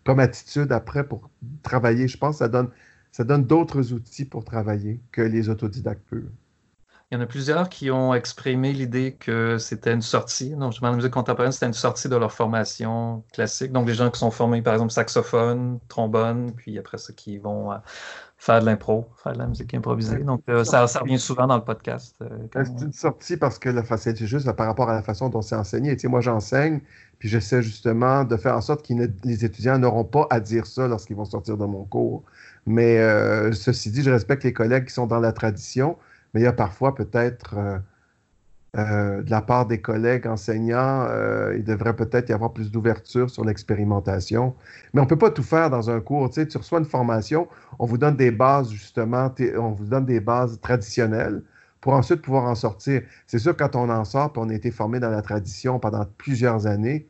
comme 0.04 0.20
attitude 0.20 0.72
après 0.72 1.06
pour 1.06 1.30
travailler. 1.62 2.08
Je 2.08 2.16
pense 2.18 2.36
que 2.36 2.38
ça 2.40 2.48
donne, 2.48 2.70
ça 3.12 3.24
donne 3.24 3.44
d'autres 3.46 3.92
outils 3.92 4.24
pour 4.24 4.44
travailler 4.44 5.00
que 5.12 5.22
les 5.22 5.48
autodidactes 5.48 6.06
purs. 6.08 6.30
Il 7.12 7.16
y 7.16 7.18
en 7.18 7.22
a 7.22 7.26
plusieurs 7.26 7.68
qui 7.68 7.90
ont 7.90 8.14
exprimé 8.14 8.72
l'idée 8.72 9.16
que 9.18 9.58
c'était 9.58 9.92
une 9.92 10.00
sortie. 10.00 10.50
Donc, 10.50 10.70
justement, 10.70 10.90
la 10.90 10.96
musique 10.96 11.10
contemporaine, 11.10 11.50
c'était 11.50 11.66
une 11.66 11.72
sortie 11.72 12.08
de 12.08 12.14
leur 12.14 12.30
formation 12.30 13.24
classique. 13.32 13.72
Donc, 13.72 13.88
les 13.88 13.94
gens 13.94 14.12
qui 14.12 14.20
sont 14.20 14.30
formés, 14.30 14.62
par 14.62 14.74
exemple, 14.74 14.92
saxophone, 14.92 15.80
trombone, 15.88 16.52
puis 16.52 16.78
après 16.78 16.98
ça, 16.98 17.12
qui 17.12 17.38
vont 17.38 17.72
euh, 17.72 17.78
faire 18.38 18.60
de 18.60 18.66
l'impro, 18.66 19.08
faire 19.24 19.32
de 19.32 19.38
la 19.38 19.48
musique 19.48 19.74
improvisée. 19.74 20.18
Donc, 20.18 20.42
euh, 20.48 20.62
ça, 20.62 20.86
ça 20.86 21.00
revient 21.00 21.18
souvent 21.18 21.48
dans 21.48 21.56
le 21.56 21.64
podcast. 21.64 22.14
euh, 22.22 22.28
C'est 22.52 22.84
une 22.84 22.92
sortie 22.92 23.36
parce 23.36 23.58
que 23.58 23.70
la 23.70 23.82
c'est 23.96 24.16
juste 24.24 24.52
par 24.52 24.68
rapport 24.68 24.88
à 24.88 24.94
la 24.94 25.02
façon 25.02 25.28
dont 25.30 25.42
c'est 25.42 25.56
enseigné. 25.56 25.96
Tu 25.96 26.02
sais, 26.02 26.08
moi, 26.08 26.20
j'enseigne, 26.20 26.80
puis 27.18 27.28
j'essaie 27.28 27.60
justement 27.60 28.22
de 28.22 28.36
faire 28.36 28.54
en 28.56 28.60
sorte 28.60 28.86
que 28.86 28.94
les 29.24 29.44
étudiants 29.44 29.80
n'auront 29.80 30.04
pas 30.04 30.28
à 30.30 30.38
dire 30.38 30.64
ça 30.64 30.86
lorsqu'ils 30.86 31.16
vont 31.16 31.24
sortir 31.24 31.56
de 31.56 31.64
mon 31.64 31.82
cours. 31.82 32.22
Mais 32.66 32.98
ceci 33.52 33.90
dit, 33.90 34.04
je 34.04 34.10
respecte 34.12 34.44
les 34.44 34.52
collègues 34.52 34.84
qui 34.84 34.94
sont 34.94 35.08
dans 35.08 35.18
la 35.18 35.32
tradition, 35.32 35.96
mais 36.34 36.40
il 36.40 36.44
y 36.44 36.46
a 36.46 36.52
parfois 36.52 36.94
peut-être, 36.94 37.54
euh, 37.56 37.78
euh, 38.76 39.22
de 39.22 39.30
la 39.30 39.42
part 39.42 39.66
des 39.66 39.80
collègues 39.80 40.26
enseignants, 40.26 41.06
euh, 41.08 41.56
il 41.56 41.64
devrait 41.64 41.96
peut-être 41.96 42.28
y 42.28 42.32
avoir 42.32 42.52
plus 42.52 42.70
d'ouverture 42.70 43.30
sur 43.30 43.44
l'expérimentation. 43.44 44.54
Mais 44.94 45.00
on 45.00 45.04
ne 45.04 45.08
peut 45.08 45.18
pas 45.18 45.30
tout 45.30 45.42
faire 45.42 45.70
dans 45.70 45.90
un 45.90 46.00
cours. 46.00 46.28
Tu 46.30 46.36
sais, 46.36 46.46
tu 46.46 46.58
reçois 46.58 46.78
une 46.78 46.84
formation, 46.84 47.48
on 47.78 47.86
vous 47.86 47.98
donne 47.98 48.16
des 48.16 48.30
bases, 48.30 48.70
justement, 48.70 49.32
on 49.58 49.72
vous 49.72 49.86
donne 49.86 50.06
des 50.06 50.20
bases 50.20 50.60
traditionnelles 50.60 51.42
pour 51.80 51.94
ensuite 51.94 52.22
pouvoir 52.22 52.44
en 52.44 52.54
sortir. 52.54 53.02
C'est 53.26 53.38
sûr, 53.38 53.56
quand 53.56 53.74
on 53.74 53.88
en 53.88 54.04
sort, 54.04 54.32
on 54.36 54.50
a 54.50 54.54
été 54.54 54.70
formé 54.70 55.00
dans 55.00 55.10
la 55.10 55.22
tradition 55.22 55.78
pendant 55.80 56.04
plusieurs 56.18 56.66
années, 56.66 57.08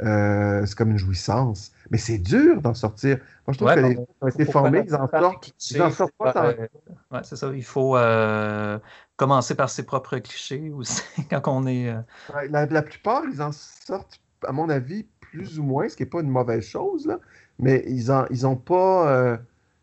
c'est 0.00 0.74
comme 0.76 0.90
une 0.90 0.98
jouissance. 0.98 1.72
Mais 1.90 1.98
c'est 1.98 2.18
dur 2.18 2.60
d'en 2.60 2.74
sortir. 2.74 3.16
Moi, 3.46 3.52
je 3.52 3.58
trouve 3.58 3.68
Ouais, 3.68 3.74
que 3.76 3.80
les 3.80 3.94
gens 3.94 4.06
ont 4.20 4.28
été 4.28 4.44
formés, 4.44 4.82
ils 4.86 4.94
en 4.94 5.08
sortent. 5.08 5.40
clichés, 5.42 5.76
Ils 5.76 5.82
en 5.82 5.90
sortent 5.90 6.12
pas 6.18 6.32
faire- 6.32 6.68
ouais, 7.10 7.20
c'est 7.22 7.36
ça. 7.36 7.50
Il 7.54 7.64
faut 7.64 7.96
euh, 7.96 8.78
commencer 9.16 9.54
par 9.54 9.70
ses 9.70 9.84
propres 9.84 10.18
clichés 10.18 10.70
aussi 10.74 11.02
quand 11.30 11.42
on 11.46 11.66
est. 11.66 11.88
euh, 11.88 12.00
Ouais, 12.34 12.48
La, 12.48 12.66
la 12.66 12.82
plupart, 12.82 13.22
ils 13.32 13.40
en 13.40 13.52
sortent, 13.52 14.20
à 14.46 14.52
mon 14.52 14.68
avis, 14.68 15.06
plus 15.20 15.58
ou 15.58 15.62
moins, 15.62 15.88
ce 15.88 15.96
qui 15.96 16.02
n'est 16.02 16.08
pas 16.10 16.20
une 16.20 16.30
mauvaise 16.30 16.64
chose, 16.64 17.06
là, 17.06 17.18
mais 17.58 17.82
ils 17.86 18.12
ont, 18.12 18.26
ils 18.30 18.46
ont 18.46 18.56
pas. 18.56 19.10
euh, 19.12 19.36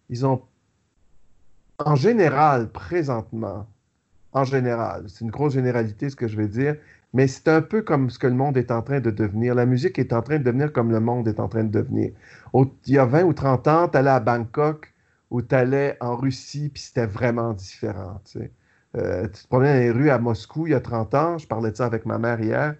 ils 0.09 0.25
ont. 0.25 0.41
En 1.79 1.95
général, 1.95 2.69
présentement, 2.71 3.67
en 4.33 4.43
général, 4.45 5.05
c'est 5.09 5.25
une 5.25 5.31
grosse 5.31 5.53
généralité 5.53 6.09
ce 6.09 6.15
que 6.15 6.27
je 6.27 6.37
vais 6.37 6.47
dire, 6.47 6.77
mais 7.15 7.27
c'est 7.27 7.49
un 7.49 7.63
peu 7.63 7.81
comme 7.83 8.11
ce 8.11 8.19
que 8.19 8.27
le 8.27 8.35
monde 8.35 8.57
est 8.57 8.71
en 8.71 8.83
train 8.83 9.01
de 9.01 9.11
devenir. 9.11 9.55
La 9.55 9.65
musique 9.67 9.99
est 9.99 10.13
en 10.13 10.21
train 10.23 10.39
de 10.39 10.43
devenir 10.45 10.73
comme 10.73 10.91
le 10.91 11.01
monde 11.01 11.27
est 11.29 11.39
en 11.41 11.49
train 11.49 11.65
de 11.65 11.71
devenir. 11.71 12.11
Il 12.53 12.69
y 12.93 12.99
a 12.99 13.05
20 13.05 13.23
ou 13.25 13.33
30 13.33 13.67
ans, 13.69 13.89
tu 13.89 13.97
allais 13.97 14.11
à 14.11 14.19
Bangkok 14.21 14.93
ou 15.31 15.41
tu 15.41 15.55
allais 15.55 15.97
en 16.01 16.15
Russie, 16.17 16.69
puis 16.69 16.83
c'était 16.83 17.07
vraiment 17.07 17.53
différent. 17.53 18.21
Euh, 18.97 19.27
tu 19.29 19.43
te 19.43 19.47
promenais 19.47 19.73
dans 19.73 19.79
les 19.81 19.91
rues 19.91 20.09
à 20.11 20.19
Moscou 20.19 20.67
il 20.67 20.71
y 20.71 20.73
a 20.75 20.81
30 20.81 21.13
ans, 21.15 21.37
je 21.37 21.47
parlais 21.47 21.71
de 21.71 21.75
ça 21.77 21.85
avec 21.85 22.05
ma 22.05 22.17
mère 22.19 22.39
hier, 22.41 22.75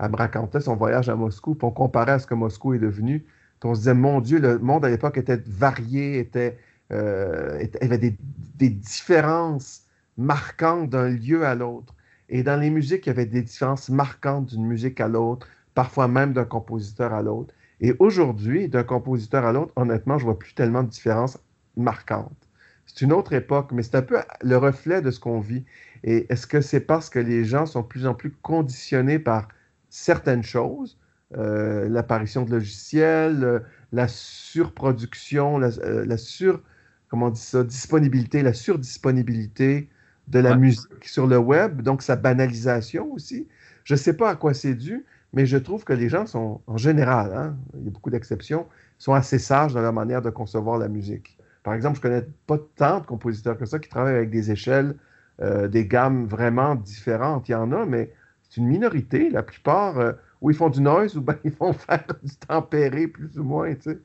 elle 0.00 0.10
me 0.10 0.16
racontait 0.16 0.60
son 0.60 0.76
voyage 0.76 1.08
à 1.08 1.16
Moscou, 1.16 1.54
puis 1.54 1.66
on 1.66 1.72
comparait 1.72 2.12
à 2.12 2.18
ce 2.20 2.26
que 2.26 2.34
Moscou 2.34 2.74
est 2.74 2.78
devenu. 2.80 3.26
On 3.64 3.74
se 3.74 3.80
disait, 3.80 3.94
mon 3.94 4.20
Dieu, 4.20 4.40
le 4.40 4.58
monde 4.58 4.84
à 4.84 4.90
l'époque 4.90 5.18
était 5.18 5.40
varié, 5.46 6.18
était, 6.18 6.58
euh, 6.92 7.58
était- 7.60 7.78
il 7.82 7.84
y 7.90 7.94
avait 7.94 8.16
des 8.56 8.70
différences 8.70 9.82
marquantes 10.16 10.90
d'un 10.90 11.08
lieu 11.10 11.44
à 11.46 11.54
l'autre. 11.54 11.94
Et 12.32 12.42
dans 12.42 12.58
les 12.58 12.70
musiques, 12.70 13.06
il 13.06 13.10
y 13.10 13.12
avait 13.12 13.26
des 13.26 13.42
différences 13.42 13.90
marquantes 13.90 14.46
d'une 14.46 14.64
musique 14.64 15.02
à 15.02 15.06
l'autre, 15.06 15.46
parfois 15.74 16.08
même 16.08 16.32
d'un 16.32 16.46
compositeur 16.46 17.12
à 17.12 17.20
l'autre. 17.20 17.52
Et 17.82 17.94
aujourd'hui, 17.98 18.68
d'un 18.68 18.84
compositeur 18.84 19.44
à 19.44 19.52
l'autre, 19.52 19.70
honnêtement, 19.76 20.16
je 20.16 20.24
vois 20.24 20.38
plus 20.38 20.54
tellement 20.54 20.82
de 20.82 20.88
différences 20.88 21.38
marquantes. 21.76 22.48
C'est 22.86 23.02
une 23.02 23.12
autre 23.12 23.34
époque, 23.34 23.70
mais 23.72 23.82
c'est 23.82 23.96
un 23.96 24.02
peu 24.02 24.16
le 24.40 24.56
reflet 24.56 25.02
de 25.02 25.10
ce 25.10 25.20
qu'on 25.20 25.40
vit. 25.40 25.66
Et 26.04 26.26
est-ce 26.32 26.46
que 26.46 26.62
c'est 26.62 26.80
parce 26.80 27.10
que 27.10 27.18
les 27.18 27.44
gens 27.44 27.66
sont 27.66 27.82
de 27.82 27.86
plus 27.86 28.06
en 28.06 28.14
plus 28.14 28.30
conditionnés 28.40 29.18
par 29.18 29.48
certaines 29.90 30.42
choses, 30.42 30.98
euh, 31.36 31.86
l'apparition 31.90 32.44
de 32.46 32.50
logiciels, 32.50 33.62
la 33.92 34.08
surproduction, 34.08 35.58
la, 35.58 35.68
euh, 35.68 36.16
sur, 36.16 36.62
comment 37.08 37.28
dit 37.28 37.40
ça, 37.40 37.62
disponibilité, 37.62 38.42
la 38.42 38.54
surdisponibilité 38.54 39.90
de 40.28 40.38
la 40.38 40.54
Ouais. 40.54 40.56
musique 40.56 41.04
sur 41.06 41.26
le 41.26 41.38
web, 41.38 41.82
donc 41.82 42.02
sa 42.02 42.16
banalisation 42.16 43.12
aussi. 43.12 43.48
Je 43.84 43.94
ne 43.94 43.98
sais 43.98 44.16
pas 44.16 44.30
à 44.30 44.36
quoi 44.36 44.54
c'est 44.54 44.74
dû, 44.74 45.04
mais 45.32 45.46
je 45.46 45.56
trouve 45.56 45.84
que 45.84 45.92
les 45.92 46.08
gens 46.08 46.26
sont, 46.26 46.60
en 46.66 46.76
général, 46.76 47.32
hein, 47.34 47.56
il 47.74 47.84
y 47.84 47.88
a 47.88 47.90
beaucoup 47.90 48.10
d'exceptions, 48.10 48.66
sont 48.98 49.14
assez 49.14 49.38
sages 49.38 49.74
dans 49.74 49.80
leur 49.82 49.92
manière 49.92 50.22
de 50.22 50.30
concevoir 50.30 50.78
la 50.78 50.88
musique. 50.88 51.38
Par 51.62 51.74
exemple, 51.74 51.96
je 51.96 52.02
connais 52.02 52.22
pas 52.46 52.58
tant 52.76 53.00
de 53.00 53.06
compositeurs 53.06 53.58
que 53.58 53.66
ça 53.66 53.78
qui 53.78 53.88
travaillent 53.88 54.16
avec 54.16 54.30
des 54.30 54.50
échelles, 54.50 54.96
euh, 55.40 55.68
des 55.68 55.86
gammes 55.86 56.26
vraiment 56.26 56.74
différentes. 56.76 57.48
Il 57.48 57.52
y 57.52 57.54
en 57.54 57.72
a, 57.72 57.86
mais 57.86 58.12
c'est 58.42 58.58
une 58.60 58.66
minorité. 58.68 59.30
La 59.30 59.42
plupart, 59.42 59.98
euh, 59.98 60.12
ou 60.42 60.50
ils 60.50 60.56
font 60.56 60.70
du 60.70 60.82
noise, 60.82 61.16
ou 61.18 61.22
bien 61.22 61.38
ils 61.44 61.52
vont 61.52 61.74
faire 61.74 62.04
du 62.22 62.36
tempéré, 62.38 63.08
plus 63.08 63.38
ou 63.38 63.44
moins, 63.44 63.74
tu 63.76 63.82
sais. 63.92 64.00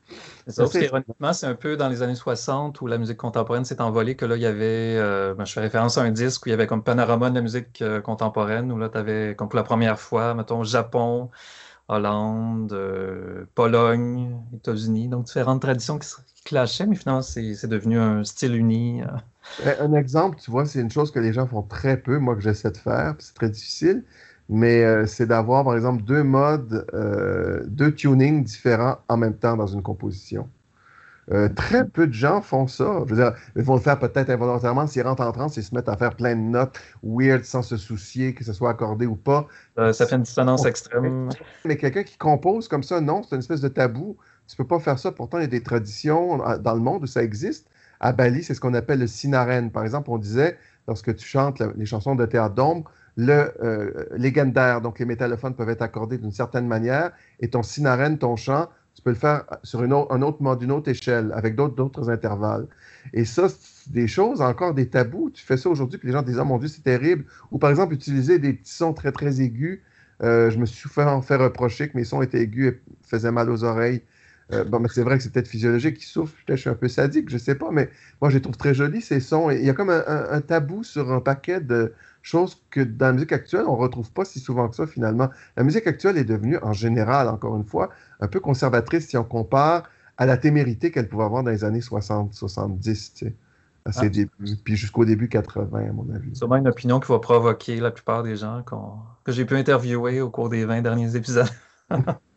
C'est 0.46 0.54
ça, 0.54 0.66
Ça, 0.68 0.82
c'est- 0.82 0.86
ironiquement, 0.86 1.34
c'est 1.34 1.46
un 1.46 1.56
peu 1.56 1.76
dans 1.76 1.90
les 1.90 2.02
années 2.04 2.16
60 2.16 2.80
où 2.80 2.88
la 2.88 2.98
musique 2.98 3.18
contemporaine 3.18 3.66
s'est 3.66 3.82
envolée, 3.82 4.16
que 4.16 4.26
là, 4.26 4.38
il 4.38 4.42
y 4.42 4.46
avait, 4.46 4.96
euh, 4.98 5.34
ben, 5.34 5.44
je 5.44 5.52
fais 5.52 5.60
référence 5.60 5.98
à 5.98 6.04
un 6.04 6.12
disque 6.12 6.46
où 6.46 6.50
il 6.50 6.52
y 6.52 6.54
avait 6.54 6.68
comme 6.68 6.84
panorama 6.84 7.30
de 7.30 7.36
la 7.36 7.42
musique 7.42 7.82
euh, 7.82 8.00
contemporaine, 8.02 8.72
où 8.72 8.78
là, 8.78 8.88
tu 8.90 8.98
avais, 8.98 9.36
comme 9.36 9.50
pour 9.50 9.58
la 9.58 9.64
première 9.64 10.00
fois, 10.00 10.34
mettons, 10.36 10.64
Japon, 10.64 11.30
Hollande, 11.90 12.74
euh, 12.74 13.46
Pologne, 13.56 14.42
États-Unis, 14.56 15.10
donc 15.10 15.26
différentes 15.26 15.62
traditions 15.62 16.00
qui 16.00 16.08
qui 16.36 16.44
clashaient, 16.46 16.88
mais 16.88 16.96
finalement, 16.96 17.22
c'est 17.24 17.68
devenu 17.68 18.00
un 18.00 18.24
style 18.24 18.56
uni. 18.56 19.02
euh. 19.04 19.08
Un 19.64 19.94
exemple, 19.94 20.40
tu 20.40 20.52
vois, 20.52 20.66
c'est 20.66 20.80
une 20.82 20.92
chose 20.92 21.12
que 21.12 21.20
les 21.20 21.34
gens 21.34 21.48
font 21.48 21.64
très 21.64 21.98
peu, 21.98 22.20
moi 22.20 22.36
que 22.36 22.42
j'essaie 22.42 22.72
de 22.72 22.78
faire, 22.78 23.16
c'est 23.20 23.34
très 23.34 23.50
difficile, 23.50 24.04
mais 24.50 24.84
euh, 24.84 25.06
c'est 25.06 25.26
d'avoir, 25.26 25.64
par 25.64 25.76
exemple, 25.76 26.04
deux 26.04 26.24
modes, 26.24 26.86
euh, 26.94 27.64
deux 27.68 27.94
tunings 27.94 28.44
différents 28.44 28.98
en 29.10 29.18
même 29.18 29.36
temps 29.36 29.58
dans 29.58 29.68
une 29.68 29.82
composition. 29.82 30.50
Euh, 31.30 31.50
très 31.50 31.86
peu 31.86 32.08
de 32.08 32.14
gens 32.14 32.42
font 32.42 32.68
ça. 32.68 33.04
Je 33.06 33.14
veux 33.14 33.22
dire, 33.22 33.34
ils 33.58 33.62
vont 33.62 33.76
le 33.76 33.82
faire 33.82 34.00
peut-être 34.00 34.30
involontairement 34.30 34.88
s'ils 34.88 35.04
rentrent 35.04 35.24
en 35.24 35.34
transe 35.34 35.58
et 35.58 35.62
se 35.62 35.76
mettent 35.76 35.90
à 35.90 35.98
faire 35.98 36.16
plein 36.16 36.34
de 36.38 36.42
notes 36.42 36.80
weird 37.04 37.44
sans 37.44 37.62
se 37.62 37.76
soucier 37.76 38.34
que 38.34 38.46
ce 38.46 38.54
soit 38.54 38.70
accordé 38.70 39.06
ou 39.06 39.16
pas. 39.16 39.46
Ça 39.92 40.08
fait 40.08 40.16
une 40.16 40.22
dissonance 40.22 40.66
extrême. 40.66 41.28
Mais 41.66 41.76
quelqu'un 41.76 42.04
qui 42.04 42.18
compose 42.18 42.70
comme 42.70 42.84
ça, 42.84 43.02
non, 43.02 43.24
c'est 43.24 43.36
une 43.36 43.40
espèce 43.40 43.60
de 43.60 43.68
tabou. 43.68 44.16
Tu 44.48 44.56
peux 44.56 44.66
pas 44.66 44.80
faire 44.80 44.98
ça. 44.98 45.12
Pourtant, 45.12 45.40
il 45.40 45.42
y 45.42 45.44
a 45.44 45.48
des 45.48 45.64
traditions 45.64 46.38
dans 46.60 46.74
le 46.74 46.80
monde 46.80 47.04
où 47.04 47.08
ça 47.08 47.22
existe. 47.22 47.68
À 48.00 48.14
Bali, 48.14 48.42
c'est 48.42 48.54
ce 48.54 48.62
qu'on 48.62 48.74
appelle 48.74 49.00
le 49.00 49.08
sinaren. 49.08 49.70
Par 49.70 49.84
exemple, 49.84 50.10
on 50.10 50.18
disait, 50.18 50.58
lorsque 50.88 51.14
tu 51.14 51.28
chantes 51.28 51.62
les 51.76 51.86
chansons 51.86 52.16
de 52.16 52.26
théâtre 52.26 52.56
d'ombre, 52.56 52.90
le 53.18 53.52
euh, 53.64 54.06
légendaire, 54.16 54.80
donc 54.80 55.00
les 55.00 55.06
métallophones 55.06 55.56
peuvent 55.56 55.70
être 55.70 55.82
accordés 55.82 56.18
d'une 56.18 56.32
certaine 56.32 56.68
manière, 56.68 57.12
et 57.40 57.50
ton 57.50 57.64
sinaren, 57.64 58.18
ton 58.18 58.36
chant, 58.36 58.70
tu 58.94 59.02
peux 59.02 59.10
le 59.10 59.16
faire 59.16 59.44
sur 59.64 59.84
une 59.84 59.94
autre, 59.94 60.12
un 60.14 60.22
autre 60.22 60.42
mode, 60.42 60.62
une 60.64 60.72
autre 60.72 60.90
échelle, 60.90 61.32
avec 61.36 61.56
d'autres 61.56 62.10
intervalles. 62.10 62.68
Et 63.14 63.26
ça, 63.26 63.48
c'est 63.50 63.92
des 63.92 64.08
choses, 64.08 64.42
encore 64.42 64.74
des 64.74 64.90
tabous. 64.90 65.30
Tu 65.32 65.46
fais 65.46 65.58
ça 65.58 65.70
aujourd'hui, 65.70 66.00
puis 66.00 66.08
les 66.08 66.14
gens 66.14 66.24
disent, 66.24 66.40
oh 66.40 66.46
mon 66.46 66.58
Dieu, 66.58 66.68
c'est 66.68 66.84
terrible. 66.84 67.26
Ou 67.52 67.60
par 67.60 67.70
exemple, 67.70 67.94
utiliser 67.94 68.40
des 68.40 68.54
petits 68.54 68.74
sons 68.74 68.94
très, 68.94 69.12
très 69.12 69.42
aigus. 69.42 69.82
Euh, 70.24 70.50
je 70.50 70.58
me 70.58 70.66
suis 70.66 70.90
fait 70.90 71.04
reprocher 71.36 71.90
que 71.90 71.98
mes 71.98 72.04
sons 72.06 72.24
étaient 72.24 72.42
aigus 72.42 72.74
et 72.74 72.82
faisaient 73.04 73.32
mal 73.32 73.50
aux 73.52 73.64
oreilles. 73.64 74.02
Euh, 74.54 74.64
bon, 74.64 74.80
mais 74.80 74.88
c'est 74.90 75.04
vrai 75.04 75.18
que 75.18 75.24
c'est 75.24 75.32
peut-être 75.32 75.48
physiologique, 75.48 75.98
qui 75.98 76.06
souffre, 76.06 76.34
peut-être 76.46 76.58
je 76.58 76.62
suis 76.62 76.70
un 76.70 76.76
peu 76.76 76.88
sadique, 76.88 77.30
je 77.30 77.38
sais 77.38 77.56
pas, 77.56 77.70
mais 77.72 77.90
moi 78.22 78.30
je 78.30 78.36
les 78.36 78.42
trouve 78.42 78.56
très 78.58 78.74
jolis 78.74 79.02
ces 79.02 79.20
sons. 79.20 79.50
Il 79.52 79.64
y 79.64 79.70
a 79.70 79.74
comme 79.74 79.90
un- 79.90 80.06
un 80.08 80.42
tabou 80.42 80.84
sur 80.84 81.12
un 81.12 81.20
paquet 81.20 81.60
de 81.60 81.94
choses 82.28 82.62
que 82.70 82.82
dans 82.82 83.08
la 83.08 83.14
musique 83.14 83.32
actuelle, 83.32 83.66
on 83.68 83.76
retrouve 83.76 84.12
pas 84.12 84.26
si 84.26 84.40
souvent 84.40 84.68
que 84.70 84.76
ça 84.76 84.86
finalement. 84.88 85.30
La 85.56 85.64
musique 85.64 85.88
actuelle 85.88 86.18
est 86.18 86.26
devenue, 86.26 86.58
en 86.62 86.74
général, 86.74 87.28
encore 87.30 87.56
une 87.58 87.66
fois, 87.66 87.90
un 88.20 88.28
peu 88.28 88.40
conservatrice 88.40 89.08
si 89.08 89.18
on 89.18 89.24
compare 89.24 89.84
à 90.18 90.26
la 90.26 90.38
témérité 90.38 90.92
qu'elle 90.92 91.08
pouvait 91.08 91.24
avoir 91.24 91.44
dans 91.44 91.52
les 91.52 91.64
années 91.64 91.82
60, 91.82 92.34
70, 92.34 93.14
tu 93.14 93.26
sais, 93.28 93.36
à 93.86 93.92
ses 93.92 94.08
Ah. 94.08 94.10
débuts, 94.10 94.58
puis 94.64 94.76
jusqu'au 94.76 95.06
début 95.06 95.30
80, 95.30 95.90
à 95.90 95.94
mon 95.94 96.10
avis. 96.14 96.36
Sûrement 96.36 96.56
une 96.58 96.68
opinion 96.68 97.00
qui 97.00 97.08
va 97.12 97.20
provoquer 97.20 97.80
la 97.80 97.92
plupart 97.92 98.24
des 98.24 98.36
gens 98.36 98.64
que 99.24 99.32
j'ai 99.32 99.46
pu 99.46 99.56
interviewer 99.56 100.22
au 100.22 100.30
cours 100.30 100.50
des 100.50 100.66
20 100.66 100.82
derniers 100.82 101.16
épisodes. 101.16 101.48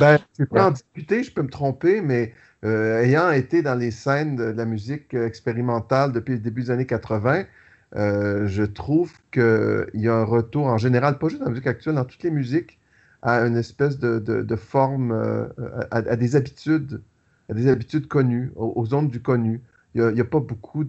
Ben, 0.00 0.18
je 0.38 0.44
peux 0.44 0.60
en 0.60 0.72
discuter, 0.72 1.22
je 1.22 1.32
peux 1.32 1.42
me 1.42 1.48
tromper, 1.50 2.00
mais 2.00 2.34
euh, 2.64 3.02
ayant 3.02 3.30
été 3.30 3.62
dans 3.62 3.74
les 3.76 3.90
scènes 3.92 4.34
de 4.36 4.44
la 4.44 4.64
musique 4.64 5.14
expérimentale 5.14 6.12
depuis 6.12 6.34
le 6.34 6.40
début 6.40 6.62
des 6.62 6.70
années 6.70 6.86
80, 6.86 7.44
euh, 7.94 8.46
je 8.46 8.64
trouve 8.64 9.12
qu'il 9.30 9.88
y 9.94 10.08
a 10.08 10.14
un 10.14 10.24
retour 10.24 10.66
en 10.66 10.78
général, 10.78 11.18
pas 11.18 11.28
juste 11.28 11.40
dans 11.40 11.46
la 11.46 11.52
musique 11.52 11.66
actuelle, 11.66 11.94
dans 11.94 12.04
toutes 12.04 12.22
les 12.22 12.30
musiques, 12.30 12.78
à 13.22 13.40
une 13.46 13.56
espèce 13.56 13.98
de, 13.98 14.56
forme, 14.56 15.12
euh, 15.12 15.48
à, 15.90 16.16
des 16.16 16.36
habitudes, 16.36 17.02
à 17.48 17.54
des 17.54 17.68
habitudes 17.68 18.08
connues, 18.08 18.52
aux, 18.56 18.72
aux 18.76 18.86
zones 18.86 19.08
du 19.08 19.20
connu. 19.22 19.62
Il 19.94 20.06
n'y 20.08 20.20
a, 20.20 20.24
pas 20.24 20.40
beaucoup 20.40 20.84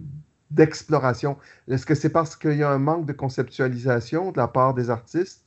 d'exploration. 0.50 1.38
Est-ce 1.68 1.86
que 1.86 1.94
c'est 1.94 2.10
parce 2.10 2.36
qu'il 2.36 2.56
y 2.56 2.62
a 2.62 2.70
un 2.70 2.78
manque 2.78 3.06
de 3.06 3.12
conceptualisation 3.12 4.32
de 4.32 4.38
la 4.38 4.48
part 4.48 4.74
des 4.74 4.90
artistes? 4.90 5.44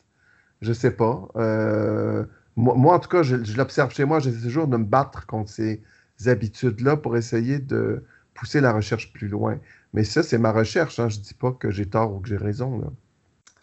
Je 0.62 0.74
sais 0.74 0.92
pas. 0.92 1.28
Euh, 1.36 2.26
moi, 2.56 2.76
moi, 2.76 2.96
en 2.96 3.00
tout 3.00 3.10
cas, 3.10 3.24
je, 3.24 3.44
je 3.44 3.58
l'observe 3.58 3.92
chez 3.94 4.06
moi, 4.06 4.20
j'essaie 4.20 4.42
toujours 4.42 4.68
de 4.68 4.78
me 4.78 4.86
battre 4.86 5.26
contre 5.28 5.50
ces 5.50 5.82
habitudes-là 6.26 6.98
pour 6.98 7.18
essayer 7.18 7.60
de 7.60 8.04
pousser 8.34 8.62
la 8.62 8.74
recherche 8.74 9.14
plus 9.14 9.28
loin. 9.28 9.60
Mais 9.94 10.04
ça, 10.04 10.24
c'est 10.24 10.38
ma 10.38 10.52
recherche. 10.52 11.00
Hein. 11.00 11.10
Je 11.10 11.20
dis 11.20 11.34
pas 11.34 11.52
que 11.54 11.72
j'ai 11.72 11.90
tort 11.90 12.14
ou 12.14 12.20
que 12.22 12.30
j'ai 12.30 12.38
raison. 12.38 12.80
Là. 12.80 12.88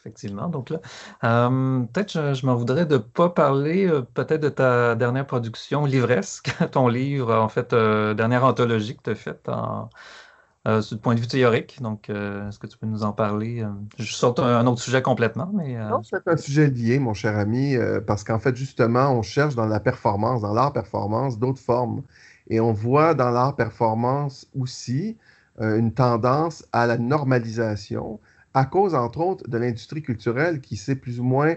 Effectivement. 0.01 0.49
Donc 0.49 0.71
là, 0.71 0.81
euh, 1.25 1.81
peut-être 1.93 2.13
je, 2.13 2.33
je 2.35 2.47
m'en 2.47 2.55
voudrais 2.55 2.87
de 2.87 2.99
pas 2.99 3.31
parler 3.31 3.87
euh, 3.89 4.03
peut-être 4.03 4.41
de 4.41 4.49
ta 4.49 4.95
dernière 4.95 5.27
production, 5.27 5.85
Livresque, 5.87 6.51
ton 6.73 6.89
livre, 6.89 7.35
en 7.35 7.49
fait, 7.49 7.73
euh, 7.73 8.15
dernière 8.15 8.45
anthologie 8.45 8.97
que 8.97 9.03
tu 9.03 9.11
as 9.11 9.15
faite 9.17 9.49
en, 9.49 9.91
euh, 10.69 10.83
le 10.91 10.99
point 10.99 11.15
de 11.15 11.21
vue 11.21 11.29
théorique. 11.29 11.83
Donc, 11.83 12.11
euh, 12.11 12.49
est-ce 12.49 12.59
que 12.59 12.67
tu 12.69 12.79
peux 12.79 12.87
nous 12.87 13.05
en 13.05 13.13
parler? 13.13 13.63
euh, 13.63 13.71
je 13.99 14.13
saute 14.15 14.39
un, 14.41 14.45
un 14.59 14.67
autre 14.67 14.83
sujet 14.83 15.03
complètement, 15.03 15.51
mais 15.55 15.77
euh, 15.77 15.89
Non, 15.89 16.03
c'est 16.03 16.27
un 16.29 16.37
sujet 16.37 16.69
lié, 16.71 16.99
mon 16.99 17.15
cher 17.15 17.37
ami, 17.39 17.75
euh, 17.77 18.01
parce 18.01 18.23
qu'en 18.25 18.39
fait, 18.39 18.55
justement, 18.57 19.11
on 19.13 19.23
cherche 19.23 19.55
dans 19.55 19.67
la 19.67 19.81
performance, 19.81 20.43
dans 20.43 20.53
l'art 20.53 20.73
performance, 20.73 21.39
d'autres 21.39 21.61
formes. 21.63 22.03
Et 22.49 22.61
on 22.61 22.73
voit 22.73 23.15
dans 23.15 23.31
l'art 23.31 23.57
performance 23.57 24.47
aussi 24.59 25.17
euh, 25.19 25.23
une 25.61 25.93
tendance 25.93 26.65
à 26.73 26.87
la 26.87 26.99
normalisation, 26.99 28.21
à 28.55 28.65
cause, 28.65 28.95
entre 28.95 29.21
autres, 29.21 29.49
de 29.49 29.59
l'industrie 29.59 30.03
culturelle 30.03 30.61
qui 30.61 30.77
s'est 30.77 30.97
plus 30.97 31.21
ou 31.21 31.25
moins 31.25 31.55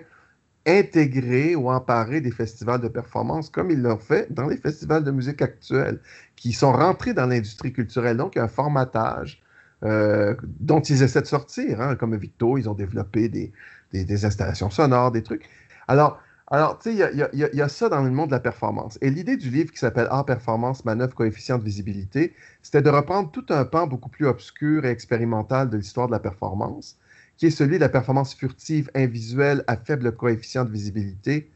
intégrée 0.67 1.55
ou 1.55 1.71
emparée 1.71 2.21
des 2.21 2.31
festivals 2.31 2.81
de 2.81 2.87
performance, 2.87 3.49
comme 3.49 3.71
ils 3.71 3.81
l'ont 3.81 3.97
fait 3.97 4.31
dans 4.31 4.47
les 4.47 4.57
festivals 4.57 5.03
de 5.03 5.11
musique 5.11 5.41
actuels, 5.41 5.99
qui 6.35 6.53
sont 6.53 6.71
rentrés 6.71 7.13
dans 7.13 7.25
l'industrie 7.27 7.73
culturelle. 7.73 8.17
Donc, 8.17 8.35
il 8.35 8.39
y 8.39 8.41
a 8.41 8.45
un 8.45 8.47
formatage 8.47 9.41
euh, 9.83 10.35
dont 10.43 10.79
ils 10.81 11.01
essaient 11.01 11.21
de 11.21 11.27
sortir. 11.27 11.81
hein. 11.81 11.95
Comme 11.95 12.15
Victo, 12.15 12.57
ils 12.57 12.69
ont 12.69 12.75
développé 12.75 13.27
des, 13.29 13.51
des, 13.91 14.05
des 14.05 14.25
installations 14.25 14.69
sonores, 14.69 15.11
des 15.11 15.23
trucs. 15.23 15.49
Alors, 15.87 16.19
alors 16.51 16.77
tu 16.79 16.97
sais, 16.97 17.11
il 17.13 17.53
y 17.55 17.61
a, 17.61 17.69
ça 17.69 17.87
dans 17.87 18.01
le 18.01 18.11
monde 18.11 18.27
de 18.27 18.35
la 18.35 18.41
performance. 18.41 18.97
Et 19.01 19.09
l'idée 19.09 19.37
du 19.37 19.49
livre 19.49 19.71
qui 19.71 19.79
s'appelle 19.79 20.07
Art 20.11 20.25
Performance, 20.25 20.83
manœuvre, 20.83 21.15
coefficient 21.15 21.57
de 21.57 21.63
visibilité, 21.63 22.35
c'était 22.61 22.81
de 22.81 22.89
reprendre 22.89 23.31
tout 23.31 23.45
un 23.49 23.63
pan 23.63 23.87
beaucoup 23.87 24.09
plus 24.09 24.27
obscur 24.27 24.85
et 24.85 24.89
expérimental 24.89 25.69
de 25.69 25.77
l'histoire 25.77 26.07
de 26.07 26.11
la 26.11 26.19
performance, 26.19 26.97
qui 27.37 27.45
est 27.45 27.51
celui 27.51 27.75
de 27.75 27.81
la 27.81 27.89
performance 27.89 28.33
furtive, 28.33 28.91
invisuelle, 28.95 29.63
à 29.67 29.77
faible 29.77 30.13
coefficient 30.13 30.65
de 30.65 30.71
visibilité, 30.71 31.49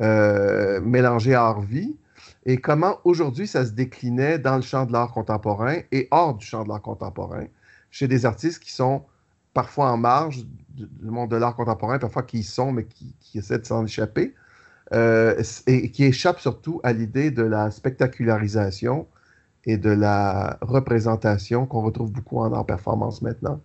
euh, 0.00 0.80
mélangée 0.80 1.34
à 1.34 1.42
art-vie, 1.42 1.96
et 2.44 2.58
comment 2.58 3.00
aujourd'hui 3.02 3.48
ça 3.48 3.66
se 3.66 3.72
déclinait 3.72 4.38
dans 4.38 4.54
le 4.54 4.62
champ 4.62 4.86
de 4.86 4.92
l'art 4.92 5.10
contemporain 5.10 5.78
et 5.90 6.06
hors 6.12 6.34
du 6.34 6.46
champ 6.46 6.62
de 6.62 6.68
l'art 6.68 6.82
contemporain, 6.82 7.46
chez 7.90 8.06
des 8.06 8.24
artistes 8.24 8.62
qui 8.62 8.72
sont 8.72 9.02
parfois 9.56 9.90
en 9.90 9.96
marge 9.96 10.44
du 10.74 11.10
monde 11.10 11.30
de 11.30 11.36
l'art 11.36 11.56
contemporain, 11.56 11.98
parfois 11.98 12.22
qui 12.22 12.40
y 12.40 12.42
sont, 12.42 12.72
mais 12.72 12.84
qui, 12.84 13.16
qui 13.20 13.38
essaient 13.38 13.58
de 13.58 13.64
s'en 13.64 13.86
échapper, 13.86 14.34
euh, 14.92 15.42
et 15.66 15.90
qui 15.90 16.04
échappent 16.04 16.40
surtout 16.40 16.78
à 16.84 16.92
l'idée 16.92 17.30
de 17.30 17.42
la 17.42 17.70
spectacularisation 17.70 19.06
et 19.64 19.78
de 19.78 19.88
la 19.88 20.58
représentation 20.60 21.64
qu'on 21.64 21.80
retrouve 21.80 22.12
beaucoup 22.12 22.38
en 22.38 22.52
art 22.52 22.66
performance 22.66 23.22
maintenant. 23.22 23.62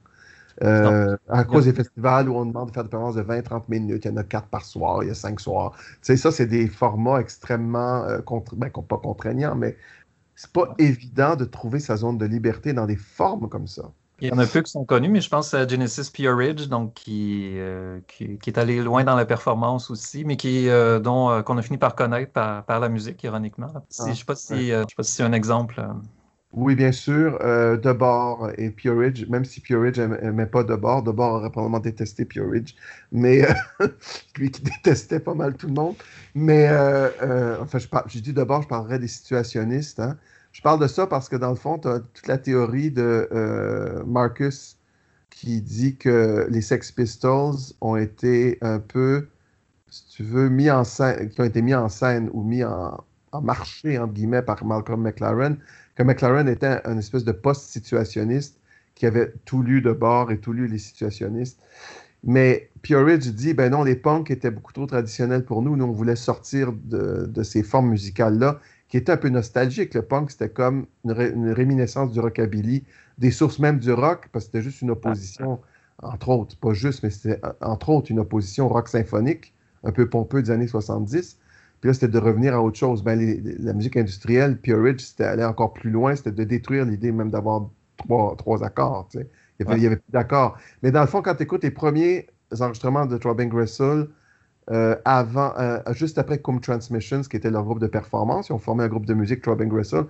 Euh, 0.63 1.17
à 1.27 1.43
cause 1.43 1.65
des 1.65 1.73
festivals 1.73 2.29
où 2.29 2.35
on 2.35 2.45
demande 2.45 2.69
de 2.69 2.73
faire 2.73 2.83
des 2.83 2.89
performances 2.89 3.15
de 3.15 3.23
20-30 3.23 3.63
minutes, 3.67 4.05
il 4.05 4.11
y 4.11 4.13
en 4.13 4.17
a 4.17 4.23
4 4.23 4.47
par 4.47 4.63
soir, 4.63 5.03
il 5.03 5.07
y 5.09 5.11
a 5.11 5.15
5 5.15 5.41
soirs. 5.41 5.73
Tu 5.75 5.97
sais, 6.03 6.17
ça, 6.17 6.31
c'est 6.31 6.47
des 6.47 6.67
formats 6.69 7.19
extrêmement, 7.19 8.05
euh, 8.05 8.19
ben, 8.53 8.69
pas 8.69 8.97
contraignants, 8.97 9.55
mais 9.55 9.75
c'est 10.35 10.53
pas 10.53 10.73
évident 10.77 11.35
de 11.35 11.43
trouver 11.45 11.79
sa 11.79 11.97
zone 11.97 12.17
de 12.17 12.25
liberté 12.25 12.71
dans 12.73 12.85
des 12.85 12.95
formes 12.95 13.49
comme 13.49 13.67
ça. 13.67 13.91
Il 14.21 14.29
y 14.29 14.31
en 14.31 14.37
a 14.37 14.45
peu 14.45 14.61
qui 14.61 14.71
sont 14.71 14.85
connus, 14.85 15.09
mais 15.09 15.21
je 15.21 15.29
pense 15.29 15.53
à 15.53 15.67
Genesis 15.67 16.11
Peerage, 16.11 16.69
donc 16.69 16.93
qui, 16.93 17.53
euh, 17.55 17.99
qui, 18.07 18.37
qui, 18.37 18.49
est 18.49 18.59
allé 18.59 18.81
loin 18.81 19.03
dans 19.03 19.15
la 19.15 19.25
performance 19.25 19.89
aussi, 19.89 20.23
mais 20.25 20.37
qui 20.37 20.69
euh, 20.69 20.99
dont 20.99 21.29
euh, 21.31 21.41
qu'on 21.41 21.57
a 21.57 21.61
fini 21.61 21.77
par 21.77 21.95
connaître 21.95 22.31
par, 22.31 22.63
par 22.65 22.79
la 22.79 22.89
musique, 22.89 23.23
ironiquement. 23.23 23.71
Ah, 23.75 23.81
je 24.05 24.09
ne 24.09 24.13
sais 24.13 24.25
pas 24.25 24.35
si, 24.35 24.53
ouais. 24.53 24.83
sais 24.87 24.95
pas 24.95 25.03
si 25.03 25.13
c'est 25.13 25.23
un 25.23 25.33
exemple. 25.33 25.83
Oui, 26.53 26.75
bien 26.75 26.91
sûr. 26.91 27.37
Euh, 27.41 27.77
Debord 27.77 28.51
et 28.57 28.71
Puridge, 28.71 29.25
même 29.29 29.45
si 29.45 29.61
Puridge 29.61 29.97
n'aimait 29.99 30.45
pas 30.45 30.63
Debord, 30.63 31.01
Debord 31.01 31.35
aurait 31.35 31.49
probablement 31.49 31.79
détesté 31.79 32.25
Puridge, 32.25 32.75
mais 33.11 33.49
euh, 33.49 33.87
lui 34.37 34.51
qui 34.51 34.61
détestait 34.61 35.21
pas 35.21 35.33
mal 35.33 35.55
tout 35.55 35.67
le 35.67 35.73
monde. 35.73 35.95
Mais 36.35 36.67
euh, 36.67 37.09
euh 37.21 37.57
enfin, 37.61 37.79
j'ai 38.07 38.19
dit 38.19 38.33
Debord, 38.33 38.63
je 38.63 38.67
parlerai 38.67 38.99
des 38.99 39.07
situationnistes. 39.07 40.01
Hein. 40.01 40.17
Je 40.51 40.61
parle 40.61 40.79
de 40.79 40.87
ça 40.87 41.07
parce 41.07 41.29
que 41.29 41.35
dans 41.35 41.49
le 41.49 41.55
fond, 41.55 41.79
tu 41.79 41.87
as 41.87 41.99
toute 41.99 42.27
la 42.27 42.37
théorie 42.37 42.91
de 42.91 43.29
euh, 43.31 44.03
Marcus 44.05 44.77
qui 45.29 45.61
dit 45.61 45.95
que 45.95 46.45
les 46.49 46.61
Sex 46.61 46.91
Pistols 46.91 47.55
ont 47.79 47.95
été 47.95 48.57
un 48.61 48.79
peu, 48.79 49.27
si 49.89 50.07
tu 50.09 50.23
veux, 50.23 50.49
mis 50.49 50.69
en 50.69 50.83
scène, 50.83 51.29
qui 51.29 51.41
ont 51.41 51.45
été 51.45 51.61
mis 51.61 51.73
en 51.73 51.89
scène 51.89 52.29
ou 52.33 52.43
mis 52.43 52.63
en, 52.63 53.03
marché, 53.41 53.97
entre 53.97 54.13
guillemets, 54.13 54.41
par 54.41 54.65
Malcolm 54.65 55.01
McLaren 55.01 55.57
que 55.95 56.03
McLaren 56.03 56.49
était 56.49 56.81
un 56.83 56.97
espèce 56.97 57.23
de 57.23 57.31
post-situationniste 57.31 58.59
qui 58.93 59.05
avait 59.05 59.33
tout 59.45 59.63
lu 59.63 59.81
de 59.81 59.93
bord 59.93 60.31
et 60.31 60.37
tout 60.37 60.51
lu 60.51 60.67
les 60.67 60.77
situationnistes. 60.77 61.61
Mais 62.23 62.69
Puridge 62.81 63.29
dit, 63.29 63.53
ben 63.53 63.71
non, 63.71 63.83
les 63.83 63.95
punks 63.95 64.29
étaient 64.29 64.51
beaucoup 64.51 64.73
trop 64.73 64.85
traditionnels 64.85 65.45
pour 65.45 65.61
nous. 65.61 65.77
Nous, 65.77 65.85
on 65.85 65.91
voulait 65.91 66.17
sortir 66.17 66.73
de 66.73 67.43
ces 67.43 67.63
formes 67.63 67.89
musicales-là, 67.89 68.59
qui 68.91 68.97
étaient 68.97 69.13
un 69.13 69.17
peu 69.17 69.29
nostalgiques. 69.29 69.93
Le 69.93 70.03
punk, 70.03 70.31
c'était 70.31 70.49
comme 70.49 70.85
une, 71.05 71.13
ré, 71.13 71.31
une, 71.31 71.49
réminiscence 71.49 72.11
du 72.11 72.19
rockabilly, 72.19 72.83
des 73.17 73.31
sources 73.31 73.57
même 73.57 73.79
du 73.79 73.91
rock, 73.91 74.27
parce 74.31 74.45
que 74.45 74.51
c'était 74.51 74.61
juste 74.61 74.81
une 74.81 74.91
opposition, 74.91 75.59
entre 76.03 76.29
autres, 76.29 76.57
pas 76.57 76.73
juste, 76.73 77.01
mais 77.01 77.09
c'était 77.09 77.39
entre 77.61 77.89
autres 77.89 78.11
une 78.11 78.19
opposition 78.19 78.67
rock 78.67 78.89
symphonique, 78.89 79.53
un 79.85 79.93
peu 79.93 80.09
pompeux 80.09 80.43
des 80.43 80.51
années 80.51 80.67
70. 80.67 81.39
Puis 81.79 81.87
là, 81.87 81.93
c'était 81.93 82.09
de 82.09 82.19
revenir 82.19 82.53
à 82.53 82.61
autre 82.61 82.77
chose. 82.77 83.01
Ben, 83.01 83.17
les, 83.17 83.39
la 83.59 83.73
musique 83.73 83.95
industrielle, 83.95 84.59
Puridge, 84.59 85.01
c'était 85.01 85.23
aller 85.23 85.45
encore 85.45 85.73
plus 85.73 85.89
loin, 85.89 86.13
c'était 86.13 86.33
de 86.33 86.43
détruire 86.43 86.83
l'idée 86.83 87.13
même 87.13 87.31
d'avoir 87.31 87.69
trois, 87.97 88.35
trois, 88.35 88.63
accords. 88.63 89.07
Tu 89.09 89.19
sais. 89.19 89.27
Il 89.59 89.65
n'y 89.65 89.71
avait, 89.71 89.79
ouais. 89.79 89.87
avait, 89.87 89.95
plus 89.95 90.11
d'accords. 90.11 90.57
Mais 90.83 90.91
dans 90.91 91.01
le 91.01 91.07
fond, 91.07 91.21
quand 91.21 91.35
tu 91.35 91.43
écoutes 91.43 91.63
les 91.63 91.71
premiers 91.71 92.27
enregistrements 92.59 93.05
de 93.05 93.17
Throbbing 93.17 93.47
Gristle, 93.47 94.09
euh, 94.71 94.95
avant, 95.03 95.53
euh, 95.59 95.79
juste 95.91 96.17
après 96.17 96.39
Cum 96.39 96.61
Transmissions, 96.61 97.21
qui 97.23 97.35
était 97.35 97.49
leur 97.49 97.63
groupe 97.63 97.79
de 97.79 97.87
performance, 97.87 98.49
ils 98.49 98.53
ont 98.53 98.59
formé 98.59 98.83
un 98.85 98.87
groupe 98.87 99.05
de 99.05 99.13
musique, 99.13 99.41
Throbbing 99.41 99.67
Gristle. 99.67 100.05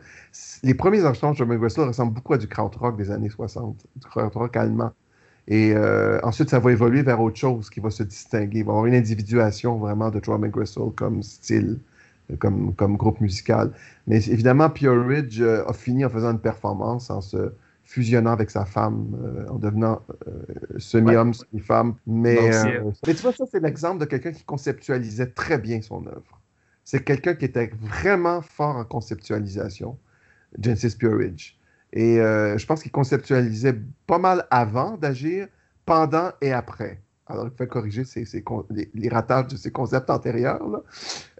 Les 0.61 0.75
premiers 0.75 1.03
enregistrements 1.03 1.31
de 1.31 1.37
Throbbing 1.37 1.57
Gristle 1.57 1.81
ressemblent 1.81 2.13
beaucoup 2.13 2.33
à 2.33 2.37
du 2.37 2.47
krautrock 2.47 2.95
des 2.95 3.09
années 3.09 3.29
60, 3.29 3.75
du 3.95 4.07
krautrock 4.07 4.55
allemand. 4.55 4.91
Et 5.47 5.73
euh, 5.75 6.19
ensuite, 6.21 6.49
ça 6.49 6.59
va 6.59 6.71
évoluer 6.71 7.01
vers 7.01 7.19
autre 7.19 7.37
chose 7.37 7.71
qui 7.71 7.79
va 7.79 7.89
se 7.89 8.03
distinguer. 8.03 8.59
Il 8.59 8.65
va 8.65 8.71
y 8.71 8.75
avoir 8.75 8.85
une 8.85 8.93
individuation 8.93 9.77
vraiment 9.79 10.11
de 10.11 10.21
and 10.29 10.39
Gristle 10.49 10.91
comme 10.95 11.23
style, 11.23 11.79
comme, 12.37 12.75
comme 12.75 12.97
groupe 12.97 13.19
musical. 13.19 13.71
Mais 14.05 14.23
évidemment, 14.27 14.69
Pure 14.69 15.07
Ridge 15.07 15.41
a 15.41 15.73
fini 15.73 16.05
en 16.05 16.09
faisant 16.09 16.31
une 16.31 16.39
performance, 16.39 17.09
en 17.09 17.21
se 17.21 17.51
fusionnant 17.91 18.31
avec 18.31 18.49
sa 18.49 18.63
femme, 18.63 19.17
euh, 19.21 19.45
en 19.49 19.57
devenant 19.57 20.01
euh, 20.27 20.79
semi-homme, 20.79 21.29
ouais. 21.29 21.33
semi-femme. 21.33 21.95
Mais, 22.07 22.39
mais, 23.05 23.13
tu 23.13 23.21
vois, 23.21 23.33
ça, 23.33 23.43
c'est 23.51 23.61
l'exemple 23.61 23.99
de 23.99 24.05
quelqu'un 24.05 24.31
qui 24.31 24.45
conceptualisait 24.45 25.27
très 25.27 25.57
bien 25.57 25.81
son 25.81 26.07
œuvre. 26.07 26.39
C'est 26.85 27.03
quelqu'un 27.03 27.35
qui 27.35 27.45
était 27.45 27.69
vraiment 27.81 28.41
fort 28.41 28.77
en 28.77 28.85
conceptualisation, 28.85 29.97
Genesis 30.57 30.95
Pure 30.97 31.17
Ridge. 31.17 31.57
Et 31.91 32.21
euh, 32.21 32.57
je 32.57 32.65
pense 32.65 32.81
qu'il 32.81 32.91
conceptualisait 32.91 33.75
pas 34.07 34.19
mal 34.19 34.47
avant 34.49 34.95
d'agir, 34.95 35.47
pendant 35.85 36.31
et 36.39 36.53
après. 36.53 37.01
Alors, 37.31 37.45
il 37.45 37.51
fait 37.51 37.67
corriger 37.67 38.03
ses, 38.03 38.25
ses, 38.25 38.43
les, 38.69 38.89
les, 38.93 39.09
ratages 39.09 39.47
de 39.47 39.55
ses 39.55 39.71
concepts 39.71 40.09
antérieurs. 40.09 40.61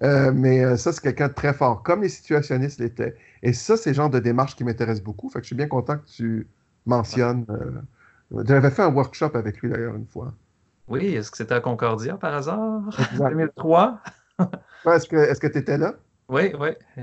Euh, 0.02 0.32
mais 0.34 0.64
euh, 0.64 0.78
ça, 0.78 0.94
c'est 0.94 1.02
quelqu'un 1.02 1.28
de 1.28 1.34
très 1.34 1.54
fort, 1.54 1.84
comme 1.84 2.02
les 2.02 2.10
situationnistes 2.10 2.80
l'étaient. 2.80 3.16
Et 3.44 3.54
ça, 3.54 3.78
c'est 3.78 3.92
le 3.92 3.96
genre 3.96 4.10
de 4.10 4.20
démarche 4.20 4.56
qui 4.56 4.64
m'intéresse 4.64 5.02
beaucoup. 5.02 5.30
Fait 5.30 5.40
que 5.40 5.44
je 5.44 5.48
suis 5.48 5.56
bien 5.56 5.68
content 5.68 5.98
que 5.98 6.08
tu 6.08 6.48
mentionnes. 6.86 7.46
Euh, 7.50 8.44
J'avais 8.46 8.72
fait 8.72 8.84
un 8.84 8.94
workshop 8.94 9.32
avec 9.34 9.62
lui, 9.62 9.70
d'ailleurs, 9.70 9.96
une 9.96 10.08
fois. 10.08 10.34
Oui, 10.88 11.16
est-ce 11.16 11.32
que 11.32 11.38
c'était 11.38 11.56
à 11.56 11.60
Concordia, 11.60 12.16
par 12.16 12.34
hasard? 12.34 12.82
Exact. 13.12 13.30
2003? 13.30 14.00
ouais, 14.86 14.96
est-ce 14.96 15.40
que 15.40 15.48
tu 15.48 15.58
étais 15.58 15.78
là? 15.78 15.96
Oui, 16.30 16.54
oui. 16.58 16.70
Euh, 16.98 17.02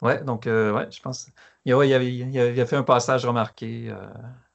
ouais, 0.00 0.22
donc, 0.24 0.44
ouais, 0.46 0.86
je 0.90 1.00
pense. 1.02 1.28
Il, 1.64 1.74
il, 1.74 1.94
avait, 1.94 2.14
il, 2.14 2.38
avait, 2.38 2.64
fait 2.64 2.76
un 2.76 2.82
passage 2.82 3.26
remarqué 3.26 3.92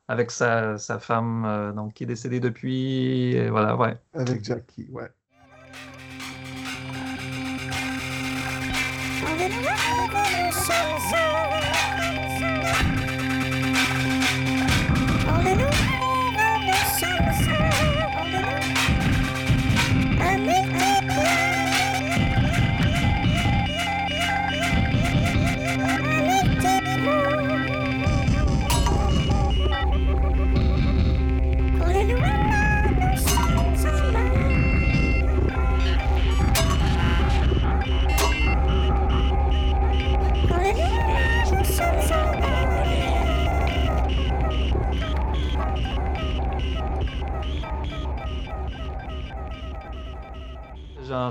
avec 0.07 0.31
sa, 0.31 0.77
sa 0.77 0.99
femme, 0.99 1.45
euh, 1.45 1.71
donc, 1.71 1.93
qui 1.93 2.03
est 2.03 2.07
décédée 2.07 2.39
depuis. 2.39 3.35
Et 3.35 3.49
voilà, 3.49 3.75
ouais. 3.75 3.97
Avec 4.13 4.43
Jackie, 4.43 4.87
ouais. 4.91 5.09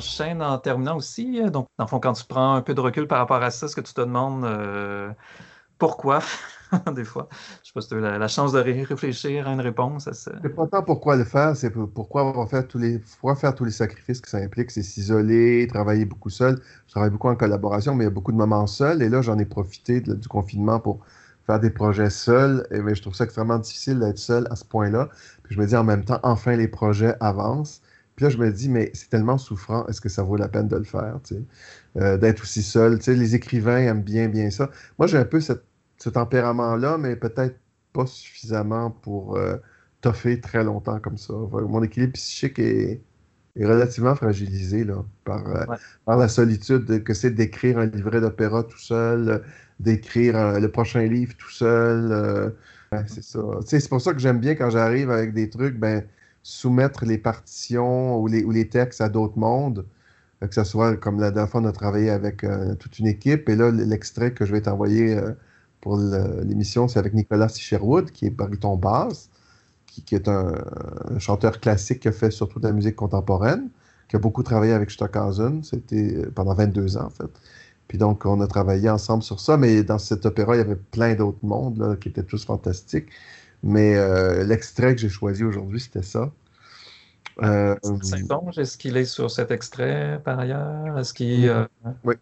J'enchaîne 0.01 0.43
en 0.43 0.59
terminant 0.59 0.97
aussi. 0.97 1.43
Donc, 1.51 1.69
dans 1.79 1.85
le 1.85 1.89
fond, 1.89 2.01
quand 2.01 2.15
tu 2.15 2.25
prends 2.25 2.55
un 2.55 2.63
peu 2.63 2.75
de 2.75 2.81
recul 2.81 3.07
par 3.07 3.19
rapport 3.19 3.43
à 3.43 3.51
ça, 3.51 3.69
ce 3.69 3.77
que 3.77 3.81
tu 3.81 3.93
te 3.93 4.01
demandes 4.01 4.45
euh, 4.45 5.11
pourquoi, 5.79 6.21
des 6.95 7.05
fois, 7.05 7.29
je 7.63 7.69
sais 7.69 7.73
pas 7.75 7.81
si 7.83 7.89
tu 7.89 8.05
as 8.05 8.19
la, 8.19 8.29
chance 8.29 8.53
de 8.53 8.59
réfléchir 8.61 9.49
à 9.49 9.53
une 9.53 9.61
réponse 9.61 10.09
à 10.09 10.15
ça. 10.15 10.33
C'est 10.43 10.55
pas 10.55 10.83
pourquoi 10.83 11.17
le 11.17 11.25
faire, 11.25 11.57
c'est 11.57 11.71
pourquoi 11.71 12.33
tous 12.69 12.79
les, 12.79 13.01
pourquoi 13.01 13.37
faire 13.37 13.55
tous 13.55 13.65
les 13.65 13.71
sacrifices 13.71 14.21
que 14.21 14.31
ça 14.31 14.39
implique? 14.39 14.71
C'est 14.71 14.83
s'isoler, 14.83 15.67
travailler 15.67 16.05
beaucoup 16.05 16.31
seul. 16.31 16.61
Je 16.87 16.93
travaille 16.93 17.11
beaucoup 17.11 17.29
en 17.29 17.37
collaboration, 17.37 17.95
mais 17.95 18.05
il 18.05 18.07
y 18.07 18.11
a 18.11 18.15
beaucoup 18.15 18.33
de 18.33 18.39
moments 18.39 18.67
seuls. 18.67 19.03
Et 19.03 19.09
là, 19.09 19.21
j'en 19.21 19.39
ai 19.39 19.45
profité 19.45 20.01
du 20.01 20.29
confinement 20.29 20.81
pour 20.81 21.01
faire 21.47 21.61
des 21.61 21.71
projets 21.71 22.11
seuls. 22.11 22.67
Et 22.71 22.81
mais 22.81 22.95
je 22.95 23.03
trouve 23.03 23.15
ça 23.15 23.25
extrêmement 23.25 23.59
difficile 23.59 23.99
d'être 23.99 24.19
seul 24.19 24.47
à 24.51 24.57
ce 24.57 24.65
point-là. 24.65 25.09
Puis 25.43 25.55
je 25.55 25.61
me 25.61 25.67
dis 25.67 25.77
en 25.77 25.85
même 25.85 26.05
temps, 26.05 26.21
enfin, 26.23 26.57
les 26.57 26.69
projets 26.69 27.15
avancent. 27.21 27.83
Puis 28.23 28.29
là, 28.29 28.37
je 28.37 28.39
me 28.39 28.53
dis, 28.53 28.69
mais 28.69 28.89
c'est 28.95 29.09
tellement 29.09 29.37
souffrant, 29.37 29.85
est-ce 29.89 30.01
que 30.01 30.09
ça 30.09 30.23
vaut 30.23 30.37
la 30.37 30.47
peine 30.47 30.69
de 30.69 30.77
le 30.77 30.85
faire, 30.85 31.19
euh, 31.97 32.17
d'être 32.17 32.45
aussi 32.45 32.63
seul? 32.63 33.01
Les 33.09 33.35
écrivains 33.35 33.79
aiment 33.79 34.05
bien, 34.05 34.29
bien 34.29 34.49
ça. 34.53 34.71
Moi, 34.97 35.09
j'ai 35.09 35.19
un 35.19 35.25
peu 35.25 35.41
cette, 35.41 35.65
ce 35.99 36.09
tempérament-là, 36.09 36.99
mais 36.99 37.17
peut-être 37.17 37.57
pas 37.93 38.07
suffisamment 38.07 38.93
pour 38.93 39.37
euh, 39.37 39.57
toffer 40.03 40.41
très 40.41 40.63
longtemps 40.63 41.01
comme 41.01 41.17
ça. 41.19 41.35
Mon 41.35 41.83
équilibre 41.83 42.13
psychique 42.13 42.61
est, 42.61 43.03
est 43.57 43.67
relativement 43.67 44.15
fragilisé 44.15 44.85
là, 44.85 45.05
par, 45.25 45.45
euh, 45.49 45.67
ouais. 45.67 45.77
par 46.05 46.17
la 46.17 46.29
solitude 46.29 47.03
que 47.03 47.15
c'est 47.15 47.33
d'écrire 47.33 47.79
un 47.79 47.87
livret 47.87 48.21
d'opéra 48.21 48.63
tout 48.63 48.79
seul, 48.79 49.43
d'écrire 49.81 50.61
le 50.61 50.71
prochain 50.71 51.09
livre 51.09 51.35
tout 51.37 51.51
seul. 51.51 52.55
Ouais, 52.93 53.03
c'est 53.09 53.25
ça. 53.25 53.41
C'est 53.67 53.89
pour 53.89 54.01
ça 54.01 54.13
que 54.13 54.21
j'aime 54.21 54.39
bien 54.39 54.55
quand 54.55 54.71
j'arrive 54.71 55.11
avec 55.11 55.35
des 55.35 55.51
trucs, 55.51 55.77
ben 55.77 56.05
soumettre 56.43 57.05
les 57.05 57.19
partitions 57.19 58.19
ou 58.21 58.27
les, 58.27 58.69
textes 58.69 59.01
à 59.01 59.09
d'autres 59.09 59.39
mondes, 59.39 59.87
euh, 60.43 60.47
que 60.47 60.55
ce 60.55 60.65
soit 60.65 60.97
comme 60.97 61.21
la 61.21 61.31
dernière 61.31 61.51
fois, 61.51 61.61
on 61.61 61.67
a 61.67 61.73
travaillé 61.73 62.11
avec 62.11 62.45
euh, 62.45 62.75
toute 62.75 62.99
une 62.99 63.07
équipe. 63.07 63.49
Et 63.49 63.57
là, 63.57 63.71
l'extrait 63.71 64.33
que 64.33 64.45
je 64.45 64.53
vais 64.53 64.63
t'envoyer 64.63 65.17
euh, 65.17 65.33
pour 65.81 65.97
l'émission, 65.97 66.89
c'est 66.89 66.99
avec 66.99 67.15
Nicolas 67.15 67.49
Sherwood, 67.49 68.13
qui 68.13 68.27
est 68.27 68.31
baryton 68.31 68.77
basse, 68.77 69.31
qui, 69.87 70.15
est 70.15 70.29
un, 70.29 70.55
chanteur 71.19 71.61
classique 71.61 72.01
qui 72.01 72.09
a 72.09 72.13
fait 72.13 72.31
surtout 72.31 72.61
de 72.61 72.67
la 72.69 72.73
musique 72.73 72.97
contemporaine, 72.97 73.69
qui 74.09 74.17
a 74.17 74.19
beaucoup 74.21 74.43
travaillé 74.43 74.73
avec 74.73 74.91
Stockhausen. 74.91 75.63
C'était 75.65 76.25
pendant 76.35 76.55
22 76.55 76.97
ans, 76.99 77.07
en 77.07 77.11
fait. 77.11 77.31
Puis 77.89 77.99
donc, 77.99 78.25
on 78.25 78.41
a 78.41 78.47
travaillé 78.47 78.89
ensemble 78.89 79.23
sur 79.23 79.41
ça, 79.41 79.57
mais 79.57 79.83
dans 79.83 79.99
cet 79.99 80.25
opéra, 80.25 80.55
il 80.55 80.59
y 80.59 80.63
avait 80.63 80.77
plein 80.77 81.15
d'autres 81.15 81.39
mondes 81.43 81.79
là, 81.79 81.97
qui 81.97 82.09
étaient 82.09 82.23
tous 82.23 82.45
fantastiques. 82.45 83.09
Mais 83.63 83.97
euh, 83.97 84.45
l'extrait 84.45 84.95
que 84.95 85.01
j'ai 85.01 85.09
choisi 85.09 85.45
aujourd'hui, 85.45 85.81
c'était 85.81 86.03
ça. 86.03 86.31
Euh, 87.43 87.77
Saint-Onge, 88.03 88.59
est-ce 88.59 88.77
qu'il 88.77 88.97
est 88.97 89.05
sur 89.05 89.31
cet 89.31 89.51
extrait 89.51 90.21
par 90.25 90.39
ailleurs? 90.39 90.99
Est-ce 90.99 91.15
qu'il. 91.15 91.49
Euh, 91.49 91.65
oui. 92.05 92.15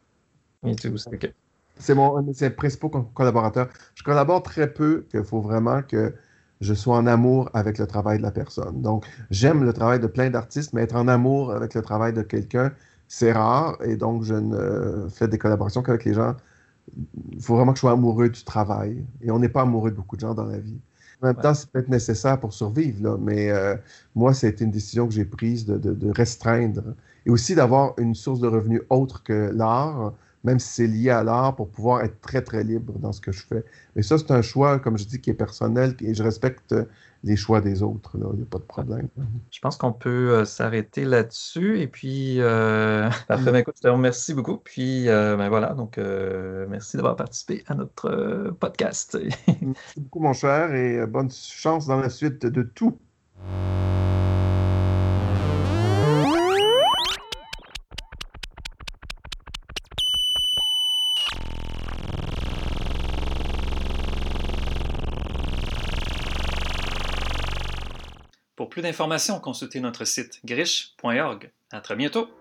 C'est 1.79 1.95
mon 1.95 2.33
c'est 2.35 2.51
principal 2.51 2.91
collaborateur. 3.15 3.69
Je 3.95 4.03
collabore 4.03 4.43
très 4.43 4.73
peu, 4.73 5.07
qu'il 5.11 5.25
faut 5.25 5.41
vraiment 5.41 5.83
que 5.83 6.15
je 6.61 6.75
sois 6.75 6.97
en 6.97 7.07
amour 7.07 7.49
avec 7.55 7.79
le 7.79 7.87
travail 7.87 8.19
de 8.19 8.23
la 8.23 8.31
personne. 8.31 8.83
Donc, 8.83 9.07
j'aime 9.31 9.65
le 9.65 9.73
travail 9.73 9.99
de 9.99 10.07
plein 10.07 10.29
d'artistes, 10.29 10.75
mais 10.75 10.83
être 10.83 10.97
en 10.97 11.09
amour 11.09 11.53
avec 11.53 11.73
le 11.75 11.81
travail 11.81 12.13
de 12.13 12.21
quelqu'un, 12.21 12.73
c'est 13.09 13.33
rare. 13.33 13.79
Et 13.83 13.97
donc, 13.97 14.25
je 14.25 14.35
ne 14.35 15.09
fais 15.09 15.27
des 15.27 15.39
collaborations 15.39 15.83
qu'avec 15.83 16.05
les 16.05 16.13
gens. 16.13 16.37
Il 17.33 17.43
faut 17.43 17.57
vraiment 17.57 17.73
que 17.73 17.79
je 17.79 17.81
sois 17.81 17.93
amoureux 17.93 18.29
du 18.29 18.45
travail. 18.45 19.03
Et 19.23 19.31
on 19.31 19.39
n'est 19.39 19.49
pas 19.49 19.63
amoureux 19.63 19.91
de 19.91 19.97
beaucoup 19.97 20.17
de 20.17 20.21
gens 20.21 20.35
dans 20.35 20.45
la 20.45 20.59
vie. 20.59 20.79
En 21.23 21.27
même 21.27 21.37
temps, 21.37 21.55
c'est 21.55 21.71
peut-être 21.71 21.89
nécessaire 21.89 22.41
pour 22.41 22.53
survivre, 22.53 23.03
là, 23.03 23.17
mais 23.21 23.51
euh, 23.51 23.77
moi, 24.15 24.33
c'était 24.33 24.65
une 24.65 24.71
décision 24.71 25.07
que 25.07 25.13
j'ai 25.13 25.25
prise 25.25 25.67
de, 25.67 25.77
de, 25.77 26.11
restreindre 26.11 26.95
et 27.27 27.31
aussi 27.31 27.55
d'avoir 27.55 27.95
une 27.99 28.15
source 28.15 28.41
de 28.41 28.47
revenus 28.47 28.81
autre 28.89 29.23
que 29.23 29.51
l'art 29.55 30.15
même 30.45 30.59
si 30.59 30.69
c'est 30.69 30.87
lié 30.87 31.11
à 31.11 31.23
l'art, 31.23 31.55
pour 31.57 31.69
pouvoir 31.69 32.03
être 32.03 32.21
très, 32.21 32.43
très 32.43 32.65
libre 32.65 32.99
dans 32.99 33.13
ce 33.13 33.21
que 33.21 33.33
je 33.33 33.43
fais. 33.43 33.65
Mais 33.95 34.03
ça, 34.03 34.17
c'est 34.19 34.31
un 34.31 34.43
choix, 34.43 34.79
comme 34.79 34.97
je 34.97 35.05
dis, 35.05 35.21
qui 35.21 35.31
est 35.31 35.35
personnel 35.35 35.95
et 36.01 36.15
je 36.15 36.23
respecte 36.23 36.75
les 37.23 37.37
choix 37.37 37.61
des 37.61 37.83
autres. 37.83 38.13
Il 38.15 38.37
n'y 38.37 38.43
a 38.43 38.47
pas 38.47 38.59
de 38.59 38.65
problème. 38.65 39.09
Je 39.51 39.59
pense 39.61 39.77
qu'on 39.77 39.93
peut 39.93 40.31
euh, 40.31 40.45
s'arrêter 40.45 41.05
là-dessus. 41.05 41.81
Et 41.81 41.87
puis, 41.87 42.37
euh... 42.41 43.11
parfait. 43.29 43.53
Ben, 43.53 43.57
écoute, 43.57 43.75
je 43.77 43.83
te 43.83 43.89
remercie 43.89 44.35
beaucoup. 44.35 44.59
Puis, 44.59 45.09
euh, 45.09 45.37
ben 45.37 45.49
voilà, 45.49 45.75
donc 45.75 45.99
euh, 45.99 46.67
merci 46.69 46.97
d'avoir 46.97 47.17
participé 47.17 47.65
à 47.67 47.75
notre 47.75 48.55
podcast. 48.59 49.19
merci 49.61 50.01
beaucoup, 50.01 50.21
mon 50.21 50.33
cher, 50.33 50.75
et 50.75 51.07
bonne 51.07 51.31
chance 51.31 51.87
dans 51.87 52.01
la 52.01 52.11
suite 52.11 52.47
de 52.47 52.63
tout. 52.63 52.99
D'informations, 68.81 69.41
consultez 69.41 69.81
notre 69.81 70.05
site 70.05 70.41
griche.org. 70.45 71.51
À 71.73 71.81
très 71.81 71.97
bientôt! 71.97 72.40